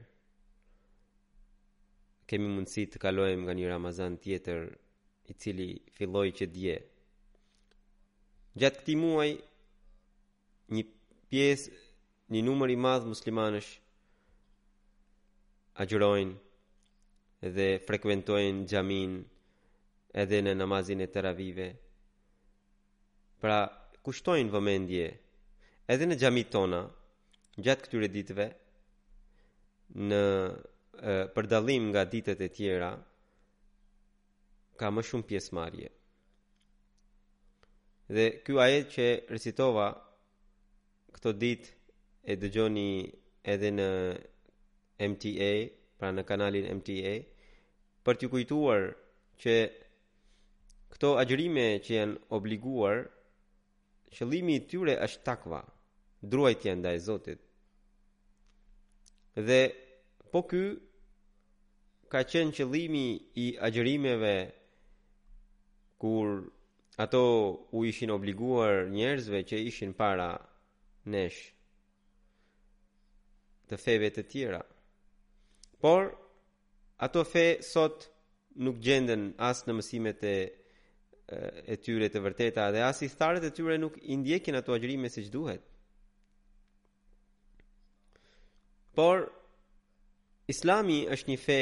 [2.30, 4.68] kemi mundësi të kalohem nga një Ramazan tjetër
[5.32, 6.76] i cili filloj që dje.
[8.58, 9.28] Gjatë këti muaj,
[10.76, 10.84] një
[11.32, 11.72] pjesë
[12.34, 13.70] një numër i madh muslimanësh
[15.80, 19.18] agjërojnë dhe frekuentojnë xhamin
[20.22, 21.68] edhe në namazin e teravive
[23.40, 23.58] pra
[24.08, 25.06] kushtojnë vëmendje
[25.94, 26.82] edhe në xhamit tona
[27.64, 28.46] gjatë këtyre ditëve
[30.10, 30.22] në
[31.36, 32.90] për dallim nga ditët e tjera
[34.78, 35.88] ka më shumë pjesëmarrje
[38.18, 39.86] dhe ky ajet që recitova
[41.18, 41.64] këto dit
[42.22, 42.90] e dëgjoni
[43.52, 43.88] edhe në
[45.10, 45.52] MTA,
[45.98, 47.14] pra në kanalin MTA,
[48.06, 48.82] për t'ju kujtuar
[49.42, 49.54] që
[50.94, 53.00] këto agjërime që janë obliguar,
[54.14, 55.60] qëllimi i tyre është takva,
[56.30, 57.40] druajtja ndaj Zotit.
[59.48, 59.60] Dhe
[60.30, 60.62] po ky
[62.12, 63.06] ka qenë qëllimi
[63.44, 64.36] i agjërimeve
[66.02, 66.26] kur
[67.04, 67.22] ato
[67.76, 70.30] u ishin obliguar njerëzve që ishin para
[71.06, 71.38] nesh
[73.68, 74.60] të feve të tjera
[75.80, 76.08] por
[77.06, 78.08] ato fe sot
[78.58, 80.36] nuk gjenden as në mësimet e
[81.68, 85.10] e tyre të vërteta dhe as i tharet e tyre nuk i ndjekin ato agjërime
[85.12, 85.60] siç duhet
[88.96, 89.26] por
[90.48, 91.60] islami është një fe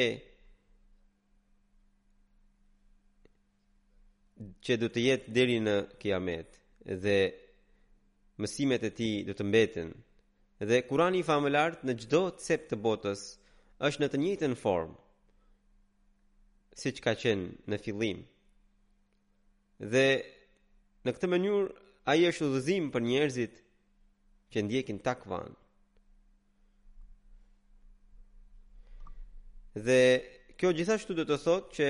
[4.64, 6.62] që du të jetë deri në kiamet
[7.04, 7.18] dhe
[8.42, 9.90] mësimet e tij do të mbeten.
[10.68, 13.22] Dhe Kurani i famullart në çdo cep të botës
[13.88, 14.96] është në të njëjtën formë
[16.82, 18.18] siç ka qenë në fillim.
[19.92, 20.08] Dhe
[21.04, 21.72] në këtë mënyrë
[22.12, 23.54] ai është udhëzim për njerëzit
[24.52, 25.54] që ndjekin takvan.
[29.86, 30.00] Dhe
[30.60, 31.88] kjo gjithashtu do të thotë që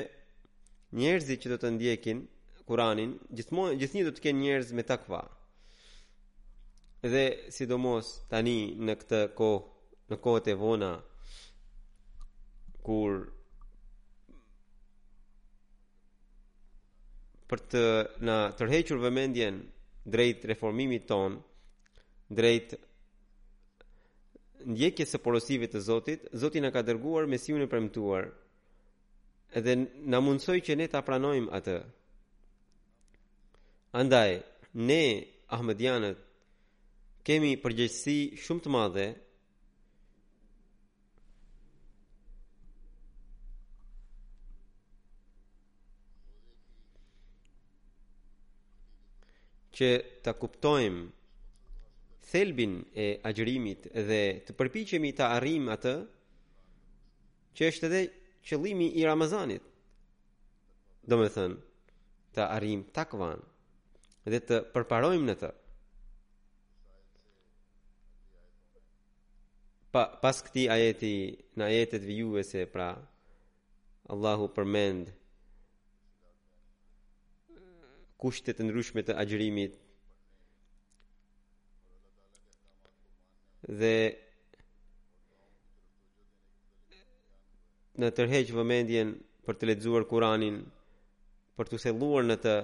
[1.00, 2.22] njerëzit që do të ndjekin
[2.66, 5.20] Kur'anin, gjithmonë gjithnjë do të kenë njerëz me takva.
[7.06, 8.54] Edhe sidomos tani
[8.86, 9.58] në këtë kohë,
[10.10, 10.86] në kohët e vona
[12.86, 13.18] kur
[17.50, 17.82] për të
[18.26, 19.60] na tërhequr vëmendjen
[20.16, 21.36] drejt reformimit ton,
[22.38, 22.74] drejt
[24.66, 28.32] ndjekjes së porosive të Zotit, Zoti na ka dërguar mesiun e premtuar
[29.62, 29.78] dhe
[30.10, 31.78] na mundsoi që ne ta pranojmë atë.
[34.02, 34.30] Andaj
[34.90, 35.02] ne
[35.54, 36.25] Ahmedianët
[37.26, 39.04] kemi përgjegjësi shumë të madhe
[49.76, 49.90] që
[50.24, 51.02] ta kuptojmë
[52.30, 55.96] thelbin e agjërimit dhe të përpiqemi ta arrim atë
[57.58, 58.04] që është edhe
[58.46, 59.66] qëllimi i Ramazanit.
[61.10, 61.58] Do me thënë,
[62.34, 63.42] të arrim takvan
[64.30, 65.56] dhe të përparojmë në të.
[69.96, 71.10] pa, pas këti ajeti
[71.56, 72.90] në ajetet vijuve se pra
[74.12, 75.08] Allahu përmend
[78.20, 79.78] kushtet ndryshme të agjërimit
[83.80, 83.94] dhe
[88.02, 89.16] në tërheq vëmendjen
[89.48, 90.60] për të ledzuar Kuranin
[91.56, 92.56] për të seluar në të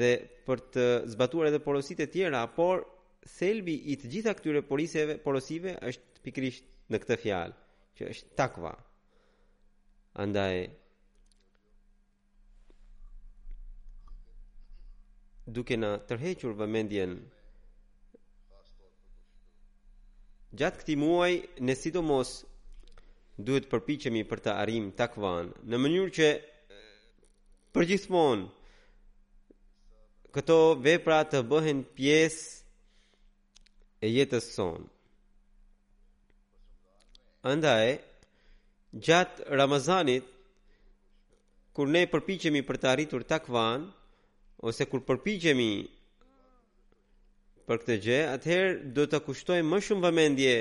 [0.00, 0.12] dhe
[0.46, 0.86] për të
[1.16, 2.84] zbatuar edhe porosit e tjera por
[3.28, 7.56] selbi i të gjitha këtyre porosive, porosive është pikrisht në këtë fjalë,
[7.98, 8.74] që është takva.
[10.24, 10.58] Andaj
[15.56, 17.14] duke na tërhequr vëmendjen
[20.54, 22.34] gjatë këtij muaji ne sidomos
[23.44, 26.28] duhet përpiqemi për të arrim takvan në mënyrë që
[27.74, 28.46] përgjithmonë
[30.34, 32.63] këto vepra të bëhen pjesë
[34.02, 34.86] e jetës sonë.
[37.44, 37.98] Andaj,
[39.04, 40.28] gjatë Ramazanit,
[41.76, 43.88] kur ne përpichemi për të arritur takvan,
[44.64, 45.72] ose kur përpichemi
[47.68, 50.54] për këtë gje, atëherë do të kushtoj më shumë vëmendje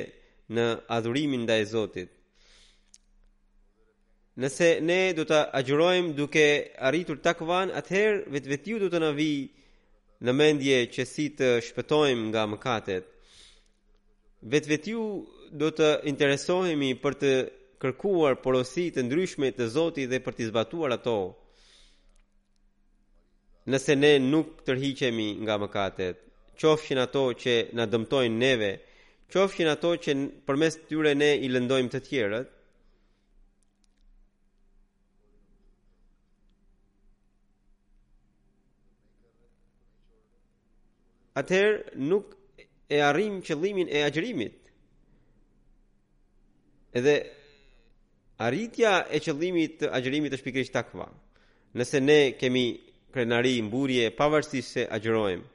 [0.55, 2.11] në adhurimin dhe e Zotit.
[4.41, 6.45] Nëse ne do të agjërojmë duke
[6.89, 9.31] arritur takvan, atëherë vetë vetiu do të në vi
[10.25, 13.12] në mendje që si të shpëtojmë nga mëkatet
[14.51, 15.03] vetë vetë ju
[15.61, 17.31] do të interesohemi për të
[17.83, 21.15] kërkuar porosit të ndryshme të Zoti dhe për të zbatuar ato
[23.71, 26.17] nëse ne nuk tërhiqemi nga mëkatet,
[26.59, 28.71] qofshin ato që na dëmtojnë neve,
[29.31, 30.11] qofshin ato që
[30.47, 32.49] përmes tyre ne i lëndojmë të tjerët,
[41.41, 41.79] atëherë
[42.11, 42.35] nuk
[42.91, 44.55] e arrim qëllimin e agjërimit.
[46.97, 47.15] Edhe
[48.43, 51.07] arritja e qëllimit të agjërimit është pikërisht takva.
[51.77, 52.65] Nëse ne kemi
[53.13, 55.47] krenari mburje pavarësisht se agjërojmë.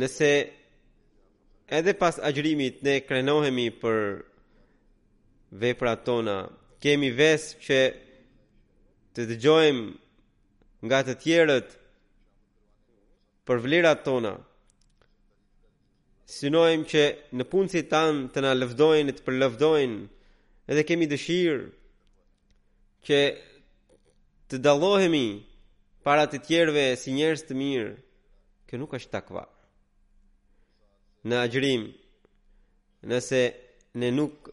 [0.00, 0.30] Nëse
[1.78, 3.98] edhe pas agjërimit ne krenohemi për
[5.62, 6.38] veprat tona,
[6.82, 7.78] kemi vesë që
[9.14, 9.84] të dëgjojmë
[10.88, 11.68] nga të tjerët
[13.46, 14.34] për vlerat tona,
[16.36, 17.02] synojmë që
[17.38, 19.98] në punësit tanë të na lëvdojnë, të përlëvdojnë,
[20.72, 21.66] edhe kemi dëshirë
[23.08, 23.20] që
[24.50, 25.26] të dalohemi
[26.04, 27.92] para të tjerëve si njerës të mirë,
[28.68, 29.44] kë nuk është takva.
[31.28, 31.86] Në agjërim,
[33.08, 33.42] nëse
[34.00, 34.50] ne nuk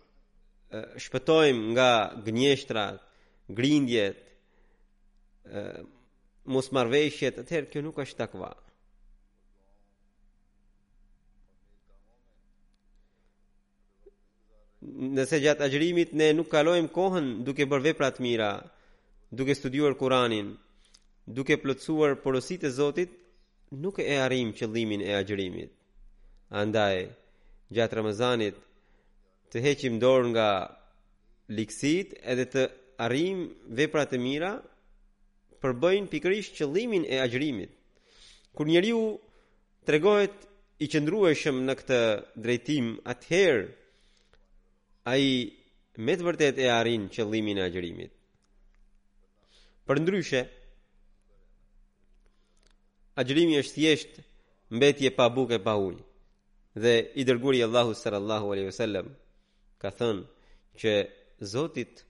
[1.03, 1.89] shpëtojmë nga
[2.25, 2.99] gënjeshtrat,
[3.57, 4.21] grindjet,
[6.53, 8.53] mos marveshjet, atëherë kjo nuk është takva.
[14.81, 18.51] nëse gjatë agjërimit ne nuk kalojmë kohën duke bërë vepra të mira,
[19.29, 20.53] duke studiuar Kur'anin,
[21.27, 23.11] duke plotësuar porositë e Zotit,
[23.83, 25.71] nuk e arrim qëllimin e agjërimit.
[26.61, 27.05] Andaj,
[27.71, 28.57] gjatë Ramazanit
[29.53, 30.49] të heqim dorë nga
[31.57, 32.65] liksit edhe të
[33.05, 33.45] arrim
[33.77, 34.55] veprat e mira
[35.61, 37.69] përbëjnë pikërisht qëllimin e agjërimit.
[38.57, 39.05] Kur njeriu
[39.87, 40.49] tregohet
[40.83, 42.01] i qëndrueshëm në këtë
[42.43, 43.61] drejtim, atëherë
[45.05, 45.49] a i
[45.97, 48.11] me të vërtet e arin qëllimin e agjërimit.
[49.85, 50.41] Për ndryshe,
[53.19, 54.21] agjerimi është thjesht
[54.71, 56.05] mbetje pa buke pa ujë.
[56.83, 59.07] Dhe i dërguri Allahu sallallahu alaihi wasallam
[59.81, 60.23] ka thënë
[60.79, 60.93] që
[61.41, 62.03] Zotit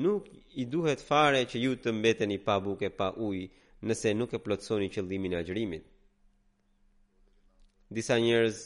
[0.00, 3.48] nuk i duhet fare që ju të mbeteni pa buke pa ujë
[3.86, 5.84] nëse nuk e plotësoni qëllimin e agjërimit.
[7.94, 8.56] Disa njerëz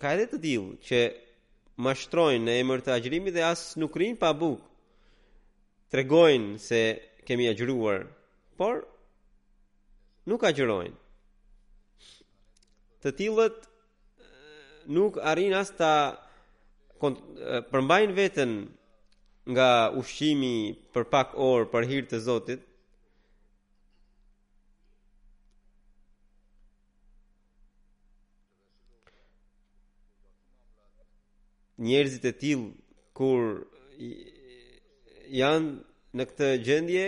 [0.00, 1.00] ka edhe të dilë që
[1.76, 4.62] mashtrojnë në emër të agjërimit dhe as nuk rinë pa bukë.
[5.90, 6.80] Tregojnë se
[7.26, 8.06] kemi agjëruar,
[8.58, 8.84] por
[10.30, 10.94] nuk agjërojnë.
[13.02, 14.28] Të tillët eh,
[14.96, 17.10] nuk arrin as ta eh,
[17.70, 18.54] përmbajnë veten
[19.52, 20.54] nga ushqimi
[20.94, 22.62] për pak orë për hir të Zotit,
[31.86, 32.60] njerëzit e til
[33.18, 33.40] kur
[35.40, 35.70] janë
[36.16, 37.04] në këtë gjendje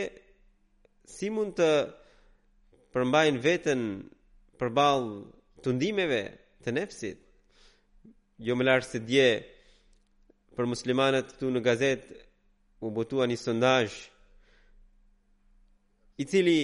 [1.15, 1.71] si mund të
[2.93, 3.83] përmbajnë veten
[4.61, 5.15] përballë
[5.65, 6.21] të ndimeve
[6.67, 7.19] të nefsit.
[8.47, 9.29] Jo më lartë se dje
[10.59, 12.03] për muslimanët këtu në gazet
[12.87, 13.87] u botua një sondaj
[16.23, 16.59] i cili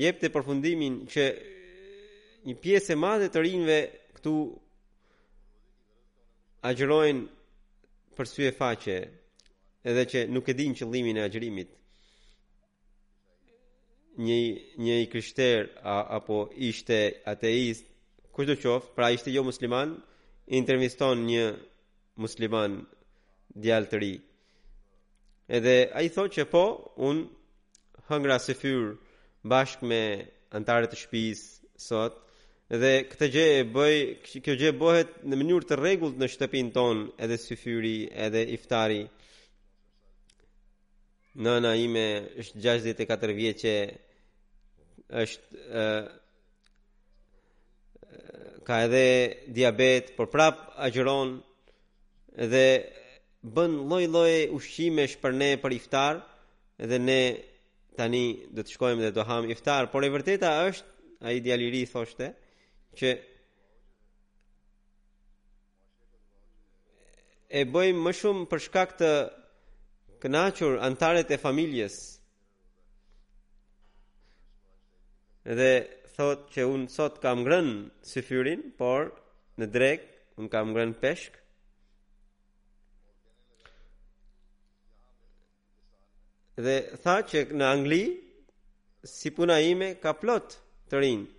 [0.00, 1.24] jep të përfundimin që
[2.46, 3.78] një pjesë e madhe të rinve
[4.18, 4.32] këtu
[6.68, 8.94] agjërojnë për sy e faqe
[9.90, 11.72] edhe që nuk e din qëllimin e agjërimit
[14.24, 14.36] një,
[14.86, 16.98] një i kryshter a, apo ishte
[17.32, 17.84] ateist
[18.34, 19.92] kush do qof pra ishte jo musliman
[20.60, 21.44] interviston një
[22.24, 22.78] musliman
[23.64, 24.12] djallë të ri
[25.58, 26.64] edhe a i thot që po
[27.10, 28.90] unë hëngra se fyrë
[29.52, 30.00] bashk me
[30.56, 31.44] antarët të shpis
[31.88, 32.23] sot
[32.72, 33.96] dhe këtë gjë e bëj
[34.40, 39.02] kjo gjë bëhet në mënyrë të rregullt në shtëpinë tonë edhe syfyri edhe iftari
[41.44, 42.04] nëna ime
[42.40, 42.60] është
[42.96, 43.74] 64 vjeqe
[45.22, 45.82] është e,
[48.64, 49.04] ka edhe
[49.54, 51.36] diabet por prap agjeron
[52.54, 52.66] dhe
[53.54, 56.22] bën lloj lloj ushqimesh për ne për iftar
[56.90, 57.20] dhe ne
[57.94, 58.24] tani
[58.56, 62.40] do të shkojmë dhe do ham iftar por e vërteta është ai djalëri thoshte ë
[62.98, 63.10] që
[67.54, 69.10] e bëjmë më shumë për shkak të
[70.24, 71.98] kënaqur antarët e familjes.
[75.58, 75.70] Dhe
[76.16, 77.70] thot që unë sot kam ngrën
[78.10, 78.22] si
[78.80, 79.10] por
[79.60, 80.06] në drek
[80.40, 81.40] unë kam ngrën peshk.
[86.64, 88.04] Dhe tha që në Angli,
[89.10, 90.56] si puna ime, ka plot
[90.88, 91.30] të rinë,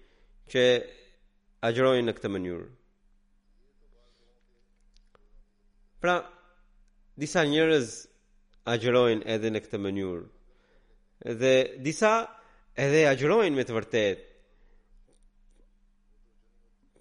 [0.51, 0.63] që
[1.63, 2.65] agjerojnë në këtë mënyrë.
[6.03, 6.17] Pra,
[7.17, 7.93] disa njerëz
[8.73, 10.23] agjerojnë edhe në këtë mënyrë.
[11.39, 11.53] Dhe
[11.85, 12.13] disa
[12.85, 14.23] edhe agjerojnë me të vërtet.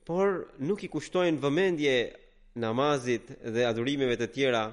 [0.05, 0.31] Por
[0.69, 1.95] nuk i kushtojnë vëmendje
[2.61, 4.65] namazit dhe adhurimeve të tjera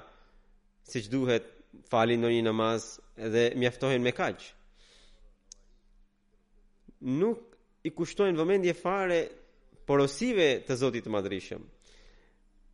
[0.86, 1.46] si që duhet
[1.88, 2.86] falin në një namaz
[3.32, 4.44] dhe mjaftohen me kaq
[7.16, 7.40] Nuk
[7.82, 9.18] i kushtojnë vëmendje fare
[9.86, 11.62] porosive të Zotit të Madhrishëm.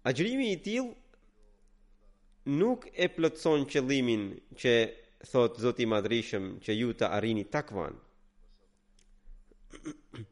[0.09, 4.29] Agjërimi i tillë nuk e plotson qëllimin
[4.63, 4.73] që
[5.33, 7.97] thot Zoti i Madhrishëm që ju të arrini takvan.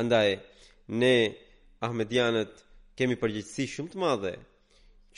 [0.00, 0.30] Andaj
[0.98, 1.14] ne
[1.86, 2.64] Ahmedianët
[2.98, 4.32] kemi përgjegjësi shumë të madhe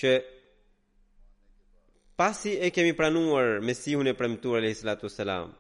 [0.02, 0.12] që
[2.20, 5.54] pasi e kemi pranuar Mesihun e premtuar alayhi salatu wasalam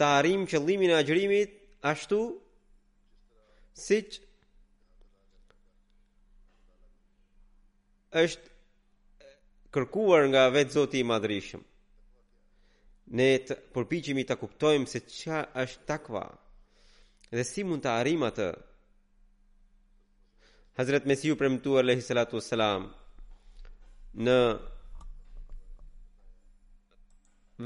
[0.00, 1.50] ta arrim qëllimin e agjërimit
[1.92, 2.20] ashtu
[3.78, 4.20] siç
[8.22, 8.48] është
[9.72, 11.62] kërkuar nga vetë Zoti i Madhrishëm.
[13.18, 16.24] Ne të përpiqemi ta kuptojmë se ç'a është takva
[17.34, 18.48] dhe si mund të arrijmë atë.
[20.78, 22.84] Hazrat Mesiu premtuar lehi salatu wassalam
[24.24, 24.38] në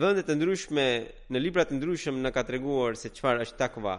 [0.00, 0.86] vende të ndryshme,
[1.32, 3.96] në libra të ndryshëm na ka treguar se çfarë është takva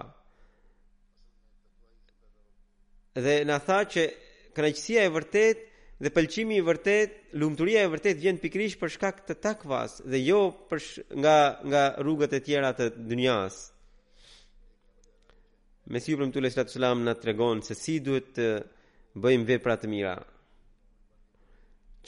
[3.23, 4.03] dhe na tha që
[4.55, 5.63] kënaqësia e vërtetë
[6.03, 10.41] dhe pëlqimi i vërtet, lumturia e vërtet vjen pikrisht për shkak të takvas dhe jo
[10.69, 10.81] për
[11.23, 11.37] nga
[11.69, 13.61] nga rrugët e tjera të dunjas.
[15.93, 18.49] Mesiu premtu le sallallahu alaihi wasallam na tregon se si duhet të
[19.23, 20.15] bëjmë vepra të mira.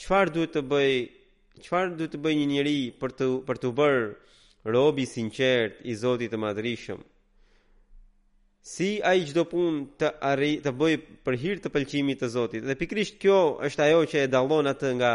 [0.00, 0.94] Çfarë duhet të bëj,
[1.64, 4.02] çfarë duhet të bëj një njeri për të për të bërë
[4.74, 7.00] rob i sinqert i Zotit të Madhërisëm?
[8.74, 10.94] si ai çdo punë të arri të bëj
[11.24, 12.64] për hir të pëlqimit të Zotit.
[12.68, 15.12] Dhe pikrisht kjo është ajo që e dallon atë nga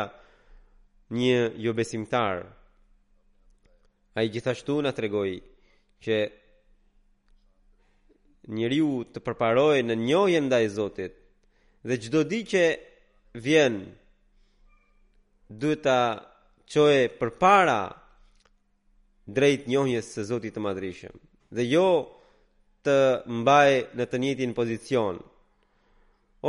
[1.19, 2.35] një jo besimtar.
[4.17, 5.35] Ai gjithashtu na tregoi
[6.03, 6.15] që
[8.57, 11.13] njeriu të përparoj në njohje ndaj Zotit
[11.87, 12.63] dhe çdo di që
[13.45, 13.75] vjen
[15.59, 15.99] të ta
[16.73, 17.81] çojë përpara
[19.35, 21.21] drejt njohjes së Zotit të Madhrishëm
[21.55, 21.87] dhe jo
[22.83, 22.95] të
[23.41, 25.19] mbaj në të njëtin pozicion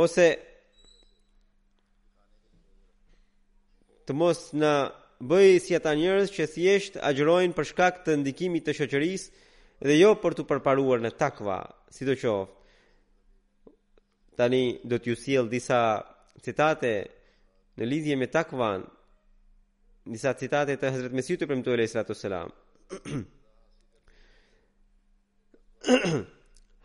[0.05, 0.25] ose
[4.05, 4.73] të mos në
[5.31, 9.23] bëjë si ata njërës që si eshtë për shkak të ndikimit të shëqëris
[9.87, 11.59] dhe jo për të përparuar në takva
[11.95, 12.49] si do qof
[14.39, 15.79] tani do t'ju siel disa
[16.43, 16.91] citate
[17.77, 18.83] në lidhje me takvan
[20.13, 22.51] disa citate të hëzret mesjutë për më të ulej sratu selam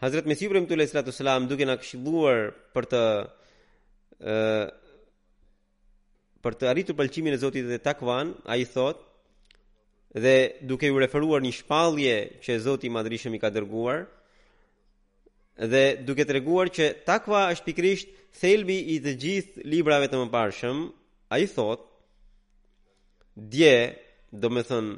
[0.01, 2.41] Hazret Mesih ibn Tulay sallallahu alaihi wasallam duke na këshilluar
[2.75, 3.03] për të
[4.33, 4.35] ë
[6.47, 9.03] për të arritur pëlqimin e Zotit dhe takvan, ai thot
[10.25, 10.37] dhe
[10.71, 12.15] duke u referuar një shpallje
[12.45, 14.07] që Zoti i Madhrishëm i ka dërguar
[15.73, 20.81] dhe duke treguar që takva është pikrisht thelbi i të gjithë librave të mëparshëm,
[21.37, 21.85] ai thot
[23.53, 23.75] dje,
[24.41, 24.97] do të thënë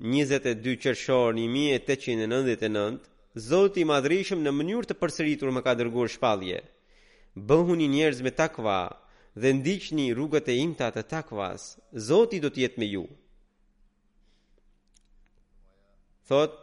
[0.00, 3.04] 22 qershor 1899,
[3.36, 6.62] Zoti i Madhrishëm në mënyrë të përsëritur më ka dërguar shpallje.
[7.36, 8.80] Bëhuni njerëz me takva
[9.36, 11.60] dhe ndiqni rrugët e imta të takvas.
[12.08, 13.04] Zoti do të jetë me ju.
[16.32, 16.56] Thot,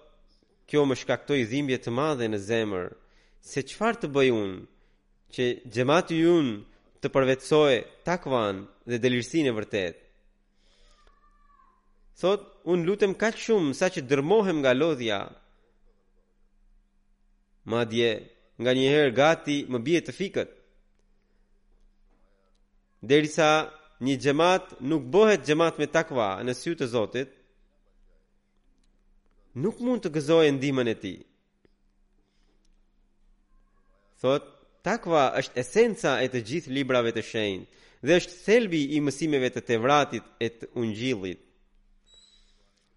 [0.68, 2.88] kjo më shkaktoi dhimbje të madhe në zemër,
[3.52, 4.60] se çfarë të bëj unë
[5.38, 6.36] që xhamati ju
[7.06, 7.74] të përvetsoj
[8.08, 8.56] takvan
[8.90, 10.07] dhe delirsinë e vërtetë.
[12.18, 12.42] Thot,
[12.74, 15.20] unë lutem ka shumë sa që dërmohem nga lodhja.
[17.70, 18.12] Ma dje,
[18.62, 20.52] nga njëherë gati më bje të fikët.
[23.10, 23.50] Derisa
[24.06, 27.30] një gjemat nuk bohet gjemat me takva në sy të Zotit,
[29.64, 31.16] nuk mund të gëzojë ndihmën e ti.
[34.22, 34.44] Thot,
[34.86, 39.62] takva është esenca e të gjithë librave të shenjtë dhe është thelbi i mësimeve të
[39.70, 41.44] Tevratit e të Ungjillit.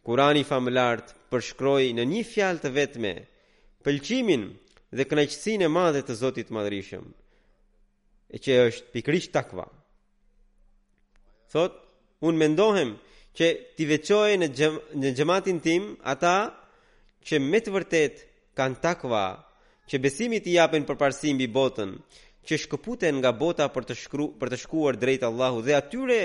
[0.04, 3.10] Kurani famëlart përshkroi në një fjalë të vetme
[3.84, 4.46] pëlqimin
[4.96, 7.04] dhe kënaqësinë e madhe të Zotit Madhërisëm,
[8.34, 9.66] e që është pikrisht takva.
[11.52, 11.76] Thot,
[12.24, 12.94] unë mendohem
[13.36, 14.48] që ti veqoje në,
[15.04, 16.32] në gjematin tim ata
[17.28, 18.24] që me të vërtet
[18.56, 19.24] kanë takva,
[19.88, 21.92] që besimit i japin për parësim botën,
[22.48, 26.22] që shkëputen nga bota për të, shkru, për të shkuar drejt Allahu dhe atyre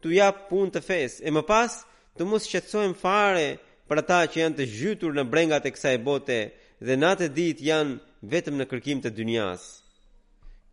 [0.00, 1.84] t'u jap pun të fesë, e më pasë
[2.18, 3.46] të mos shqetsojmë fare
[3.88, 6.38] për ata që janë të zhytur në brengat e kësaj bote
[6.86, 7.94] dhe natë e ditë janë
[8.32, 9.62] vetëm në kërkim të dynjas.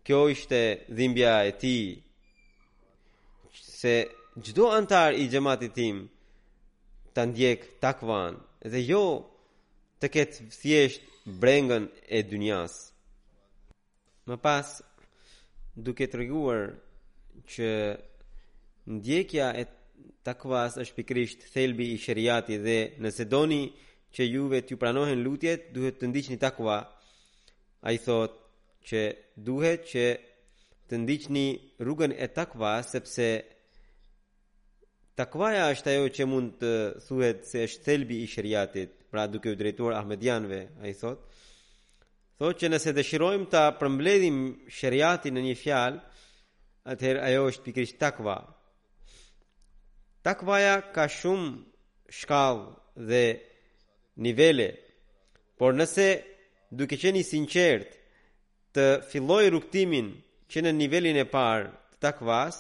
[0.06, 0.60] Kjo ishte
[0.98, 1.78] dhimbja e ti,
[3.78, 3.94] se
[4.46, 5.96] gjdo antar i gjematit tim
[7.16, 8.34] të ndjek takvan
[8.72, 9.06] dhe jo
[10.02, 11.02] të ketë thjesht
[11.42, 12.74] brengën e dynjas.
[14.28, 14.68] Më pas,
[15.84, 16.62] duke të rëguar
[17.54, 17.70] që
[18.98, 19.68] ndjekja e
[20.26, 23.62] takvas është pikrisht thelbi i shëriati dhe nëse doni
[24.16, 26.78] që juve t'ju pranohen lutjet, duhet të ndiqni takva.
[27.86, 28.32] A i thot
[28.88, 29.02] që
[29.48, 30.06] duhet që
[30.90, 31.46] të ndiqni
[31.84, 33.28] rrugën e takva, sepse
[35.20, 36.72] takvaja është ajo që mund të
[37.08, 41.22] thuhet se është thelbi i shëriatit, pra duke u drejtuar Ahmedianve, a i thot.
[42.60, 44.40] që nëse dëshirojmë ta përmbledhim
[44.80, 46.02] shëriatin në një fjalë,
[46.92, 48.36] atëherë ajo është pikrisht Takva
[50.26, 51.52] Takvaja ka shumë
[52.10, 53.22] shkallë dhe
[54.26, 54.68] nivele,
[55.58, 56.08] por nëse
[56.80, 57.92] duke qeni sinqert
[58.74, 60.08] të filloj rukëtimin
[60.52, 62.58] që në nivelin e parë të takvas,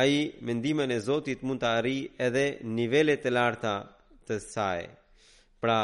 [0.00, 1.96] a i mendimën e Zotit mund të arri
[2.28, 2.46] edhe
[2.78, 3.74] nivele të larta
[4.30, 4.86] të saj.
[5.62, 5.80] Pra,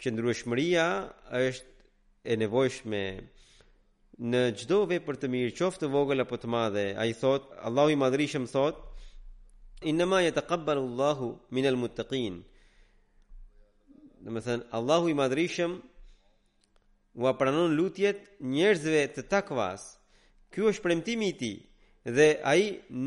[0.00, 1.66] që është
[2.32, 3.02] e nevojshme
[4.32, 6.86] në gjdove për të mirë qoftë të vogëla për të madhe.
[7.00, 8.82] A i thotë, Allahu i madrishëm thotë,
[9.84, 12.42] inna ma yataqabbalu Allahu min almuttaqin.
[14.24, 15.72] Do të thënë Allahu i madhrishëm
[17.20, 18.20] u pranon lutjet
[18.54, 19.82] njerëzve të takvas.
[20.50, 21.54] Ky është premtimi i ti,
[22.02, 22.62] tij dhe ai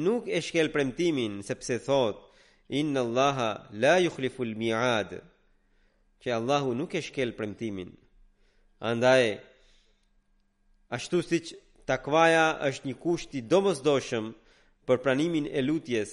[0.05, 2.17] nuk e shkel premtimin sepse thot
[2.79, 3.49] inna Allaha
[3.83, 5.11] la yukhlifu mi'ad
[6.21, 7.89] Që Allahu nuk e shkel premtimin.
[8.89, 9.23] Andaj
[10.95, 11.47] ashtu siç
[11.89, 14.25] takvaja është një kusht i domosdoshëm
[14.87, 16.09] për pranimin e lutjes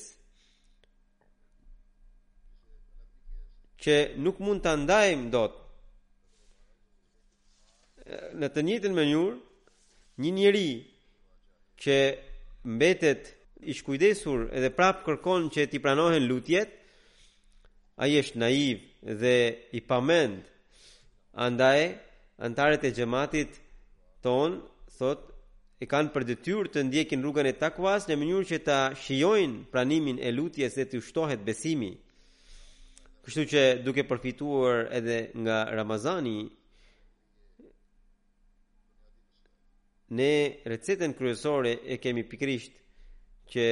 [3.83, 5.61] që nuk mund të ndajmë do të.
[8.39, 9.31] Në të njëtën mënyur,
[10.23, 10.69] një njëri
[11.83, 11.97] që
[12.75, 13.23] mbetet
[13.73, 16.71] ishkujdesur edhe prapë kërkon që ti pranohen lutjet,
[17.97, 18.79] a është naiv
[19.21, 19.37] dhe
[19.73, 20.43] i pamend,
[21.47, 21.81] andaj
[22.47, 23.51] antarët e gjematit
[24.25, 24.51] ton
[24.99, 25.21] thot,
[25.83, 26.23] e kanë për
[26.73, 30.97] të ndjekin rrugën e takuas në mënyrë që ta shijojnë pranimin e lutjes dhe të
[31.03, 31.91] ushtohet besimi.
[33.25, 36.41] Kështu që duke përfituar edhe nga Ramazani,
[40.19, 40.33] ne
[40.73, 42.75] recetën kryesore e kemi pikrisht
[43.55, 43.65] që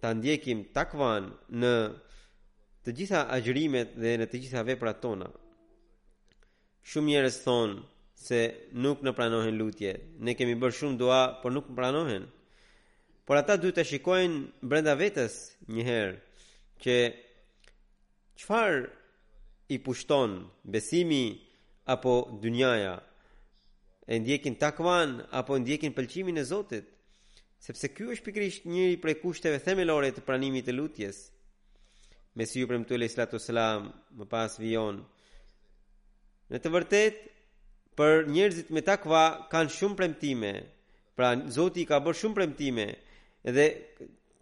[0.00, 1.26] ta ndjekim takvan
[1.62, 1.72] në
[2.86, 5.26] të gjitha agjërimet dhe në të gjitha veprat tona.
[6.90, 7.78] Shumë njerëz thonë
[8.28, 8.40] se
[8.86, 9.96] nuk në pranohen lutje.
[10.26, 12.28] Ne kemi bërë shumë dua, por nuk në pranohen
[13.28, 15.34] por ata duhet të shikojnë brenda vetës
[15.76, 16.14] një herë
[16.80, 16.94] që
[18.40, 18.78] qëfar
[19.68, 20.38] i pushton
[20.72, 21.22] besimi
[21.94, 22.94] apo dynjaja
[24.08, 25.10] e ndjekin takvan
[25.40, 26.86] apo ndjekin pëlqimin e Zotit
[27.66, 31.16] sepse ky është pikrisht njëri prej kushteve themelore të pranimit të lutjes
[32.36, 33.82] me si ju premtuele sallatu selam
[34.22, 34.96] më pas vion
[36.50, 37.14] në të vërtet
[37.98, 40.52] për njerëzit me takva kanë shumë premtime
[41.16, 42.86] pra Zoti ka bërë shumë premtime
[43.44, 43.66] Edhe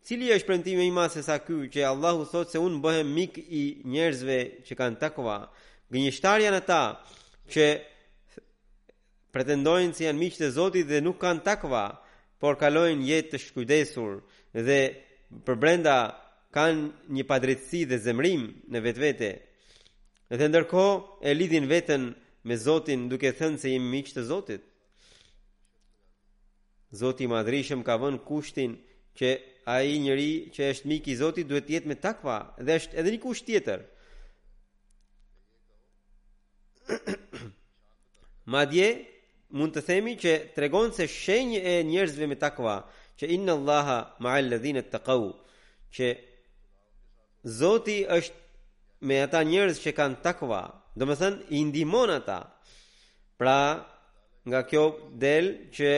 [0.06, 3.38] cili është premtimi i madh se sa ky që Allahu thotë se unë bëhem mik
[3.40, 5.36] i njerëzve që kanë takva,
[5.92, 6.80] gënjeshtar janë ata
[7.52, 7.66] që
[9.34, 11.84] pretendojnë se si janë miqtë e Zotit dhe nuk kanë takva,
[12.40, 14.16] por kalojnë jetë të shkujdesur
[14.66, 14.80] dhe
[15.44, 15.96] për brenda
[16.52, 19.30] kanë një padrejtësi dhe zemrim në vetvete.
[20.38, 20.96] Dhe ndërkohë
[21.30, 22.10] e lidhin veten
[22.46, 24.64] me Zotin duke thënë se janë miqtë e Zotit.
[26.96, 28.76] Zoti i madhrishëm ka vënë kushtin
[29.18, 29.28] që
[29.74, 33.12] ai njeriu që është mik i Zotit duhet të jetë me takva dhe është edhe
[33.14, 33.80] një kusht tjetër.
[38.54, 38.88] Madje
[39.58, 42.76] mund të themi që tregon se shenjë e njerëzve me takva
[43.18, 45.24] që inna Allaha ma'al ladhina taqaw
[45.96, 46.06] që
[47.58, 48.36] Zoti është
[49.06, 50.60] me ata njerëz që kanë takva,
[50.96, 52.38] do të thënë i ndihmon ata.
[53.38, 53.56] Pra
[54.48, 54.84] nga kjo
[55.22, 55.90] del që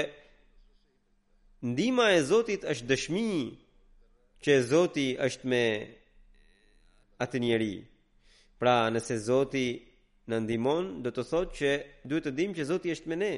[1.63, 3.25] ndima e Zotit është dëshmi
[4.45, 5.65] që Zoti është me
[7.23, 7.75] atë njeri.
[8.59, 9.67] Pra, nëse Zoti
[10.31, 11.71] në ndimon, do të thotë që
[12.09, 13.33] duhet të dim që Zoti është me ne.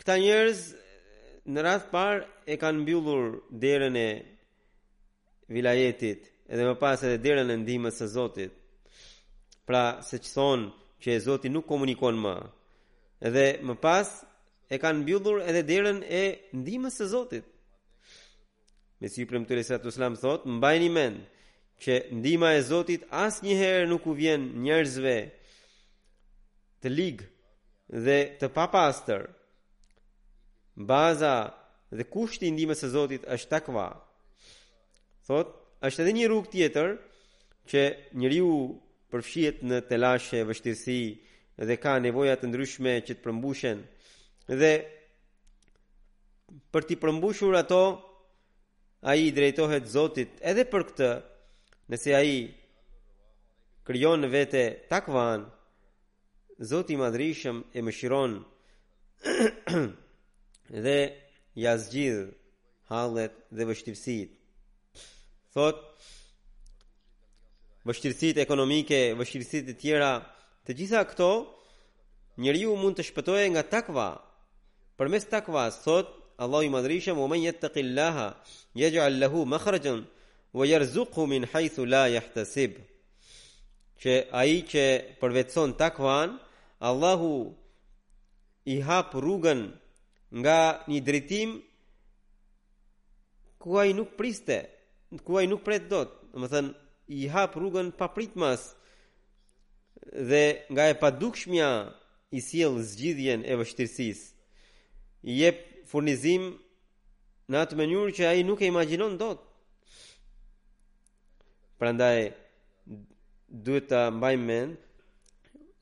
[0.00, 0.60] Këta njerëz
[1.52, 2.14] në rrath par
[2.46, 3.24] e kanë mbyllur
[3.62, 4.10] derën e
[5.54, 6.20] vilajetit
[6.52, 8.52] edhe më pas edhe derën e ndihmës së Zotit.
[9.68, 10.68] Pra, se që thonë
[11.02, 12.36] që Zoti nuk komunikon më.
[13.28, 14.06] Edhe më pas
[14.74, 16.22] e kanë mbjullur edhe derën e
[16.58, 17.46] ndimës së Zotit.
[19.02, 19.84] Me si prim të lesat
[20.22, 21.20] thot, mbajni men,
[21.82, 25.16] që ndima e Zotit as njëherë nuk u vjen njerëzve
[26.82, 27.26] të ligë
[28.04, 29.22] dhe të papastër.
[30.90, 31.36] Baza
[31.96, 33.88] dhe kushti ndimës së Zotit është takva.
[35.28, 35.48] Thot,
[35.86, 36.88] është edhe një rrugë tjetër
[37.70, 37.82] që
[38.20, 38.54] njëriu
[39.12, 41.00] përfshiet në telashe, vështirësi
[41.68, 43.78] dhe ka nevojat të ndryshme që të përmbushen,
[44.48, 44.72] dhe
[46.72, 47.82] për t'i përmbushur ato
[49.02, 51.08] a i drejtohet Zotit edhe për këtë
[51.90, 52.38] nëse a i
[53.86, 55.46] kryon në vete takvan
[56.70, 58.38] Zotit madrishëm e më shiron
[60.84, 60.98] dhe
[61.56, 62.36] jazgjith
[62.92, 64.36] halet dhe vështivësit
[65.56, 65.80] thot
[67.88, 70.12] vështirësit ekonomike, vështirësit e tjera,
[70.64, 71.28] të gjitha këto,
[72.40, 74.06] njëri ju mund të shpëtoje nga takva,
[74.94, 76.10] Për mes takva sot
[76.44, 78.26] Allah i madrishë, më men jetë të killaha,
[78.78, 80.00] jegjë allahu më khërëgjën,
[80.58, 82.76] vë jërzukhu min hajthu la jahtasib.
[84.02, 84.84] Që aji që
[85.20, 86.34] përvetëson takvan,
[86.90, 87.32] Allahu
[88.66, 89.62] i hap rrugën
[90.42, 90.58] nga
[90.90, 91.54] një drejtim
[93.62, 94.58] ku ai nuk priste,
[95.24, 96.10] ku ai nuk pret dot.
[96.34, 96.74] Do të thënë
[97.18, 98.60] i hap rrugën pa pritmas
[100.30, 101.70] dhe nga e padukshmja
[102.34, 104.33] i sjell zgjidhjen e vështirësisë
[105.24, 106.50] i jep furnizim
[107.50, 109.40] në atë mënyrë që ai nuk e imagjinon dot.
[111.80, 112.30] Prandaj
[112.84, 114.76] duhet ta mbajmë mend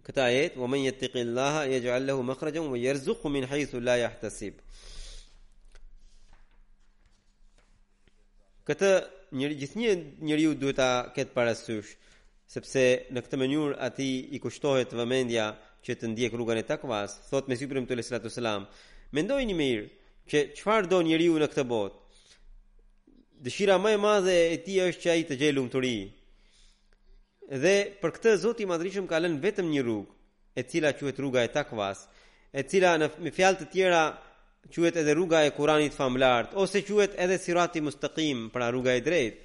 [0.07, 4.59] këtë ajet: "Wa man yattaqillaha yaj'al lahu makhrajan wa yarzuqhu min haythu la yahtasib."
[8.67, 8.91] Këtë
[9.39, 9.93] njëri gjithnjë
[10.27, 11.91] njeriu duhet ta ketë parasysh,
[12.55, 15.47] sepse në këtë mënyrë ati i kushtohet vëmendja
[15.85, 18.63] që të ndjek rrugën e takvas, thot me Sibrim të lësratu selam,
[19.13, 19.87] Mendoj një mirë
[20.33, 21.99] që qëfar do njëri u në këtë botë.
[23.45, 25.53] Dëshira më e madhe e ti është që a i të gjej
[25.85, 25.97] ri.
[27.65, 30.13] Dhe për këtë zoti madrishëm ka lënë vetëm një rrugë,
[30.57, 31.99] e cila quhet rruga e takvas,
[32.55, 34.03] e cila në fjallë fjalë të tjera
[34.75, 39.37] quhet edhe rruga e Kuranit famlart ose quhet edhe Sirati Mustaqim, pra rruga e drejtë.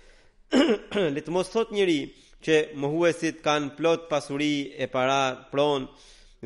[1.16, 2.00] Letë të mos thot njëri
[2.46, 5.20] që mohuesit kanë plot pasuri e para
[5.52, 5.90] pron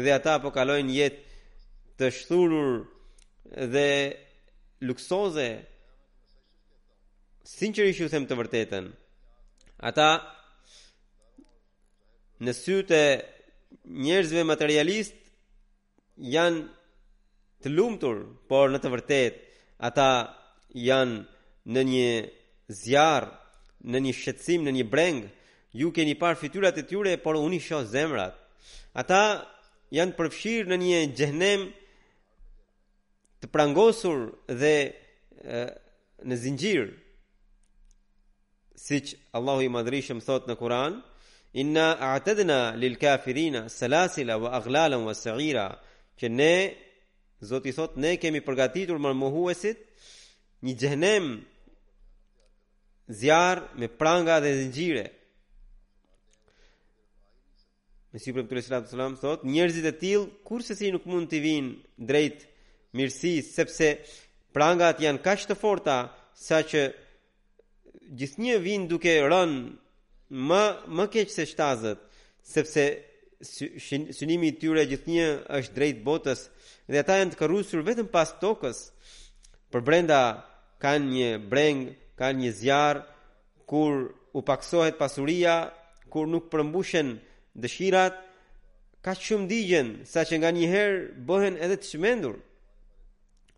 [0.01, 2.73] dhe ata po kalojnë jetë të shturur
[3.55, 4.17] dhe
[4.81, 5.49] luksoze
[7.43, 8.85] sinqerisht ju them të vërtetën
[9.89, 10.07] ata
[12.41, 13.01] në sytë
[14.05, 15.17] njerëzve materialist
[16.35, 16.63] janë
[17.63, 19.33] të lumtur por në të vërtet
[19.87, 20.07] ata
[20.87, 21.17] janë
[21.73, 22.09] në një
[22.81, 23.31] zjarë,
[23.91, 25.21] në një shëtsim, në një breng
[25.77, 28.37] ju keni parë fytyrat e tyre por unë i shoh zemrat
[28.93, 29.21] ata
[29.93, 31.67] janë përfshirë në një xhenem
[33.41, 34.29] të prangosur
[34.61, 35.61] dhe e,
[36.27, 36.81] në zinxhir
[38.81, 40.99] siç Allahu i madhrishëm thot në Kur'an
[41.61, 45.67] inna a'tadna lil kafirina salasila wa aghlalan wa sa'ira
[46.19, 46.55] që ne
[47.41, 49.79] Zoti thot ne kemi përgatitur mërmuhuesit
[50.63, 51.25] një xhenem
[53.21, 55.07] zjar me pranga dhe zinxhire
[58.13, 61.39] Mesihu Prem Tullahi Sallallahu Alaihi Wasallam thot njerëzit e tillë kurse si nuk mund të
[61.47, 62.45] vinë drejt
[62.95, 63.89] mirësi, sepse
[64.55, 65.97] prangat janë kaq të forta
[66.37, 66.81] sa që
[68.19, 69.59] gjithnjë vinë duke rënë
[70.47, 70.61] më
[70.97, 71.99] më keq se shtazët,
[72.53, 72.85] sepse
[74.17, 76.39] synimi i tyre gjithnjë është drejt botës
[76.91, 78.77] dhe ata janë të kërusur vetëm pas tokës.
[79.71, 80.21] Për brenda
[80.83, 81.81] kanë një breng,
[82.19, 82.99] kanë një zjarr
[83.69, 83.93] kur
[84.37, 85.55] u paksohet pasuria,
[86.11, 87.15] kur nuk përmbushen
[87.61, 88.17] dëshirat,
[89.03, 92.35] ka shumë digjen, sa që nga një herë bëhen edhe të shmendur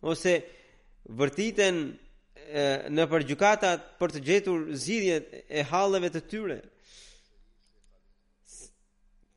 [0.04, 0.32] ose
[1.20, 1.80] vërtiten
[2.94, 6.58] në për gjukatat për të gjetur zhidjet e halëve të tyre.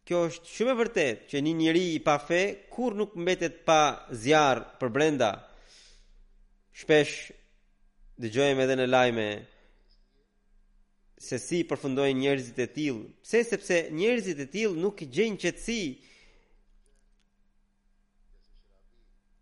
[0.08, 2.40] Kjo është shumë e vërtet, që një njëri i pa fe,
[2.72, 3.80] kur nuk mbetet pa
[4.24, 5.30] zjarë për brenda,
[6.80, 7.16] shpesh
[8.22, 9.28] dhe gjojme edhe në lajme,
[11.28, 15.82] se si përfundojnë njërzit e tilë, se sepse njërzit e tilë nuk gjenë qëtësi,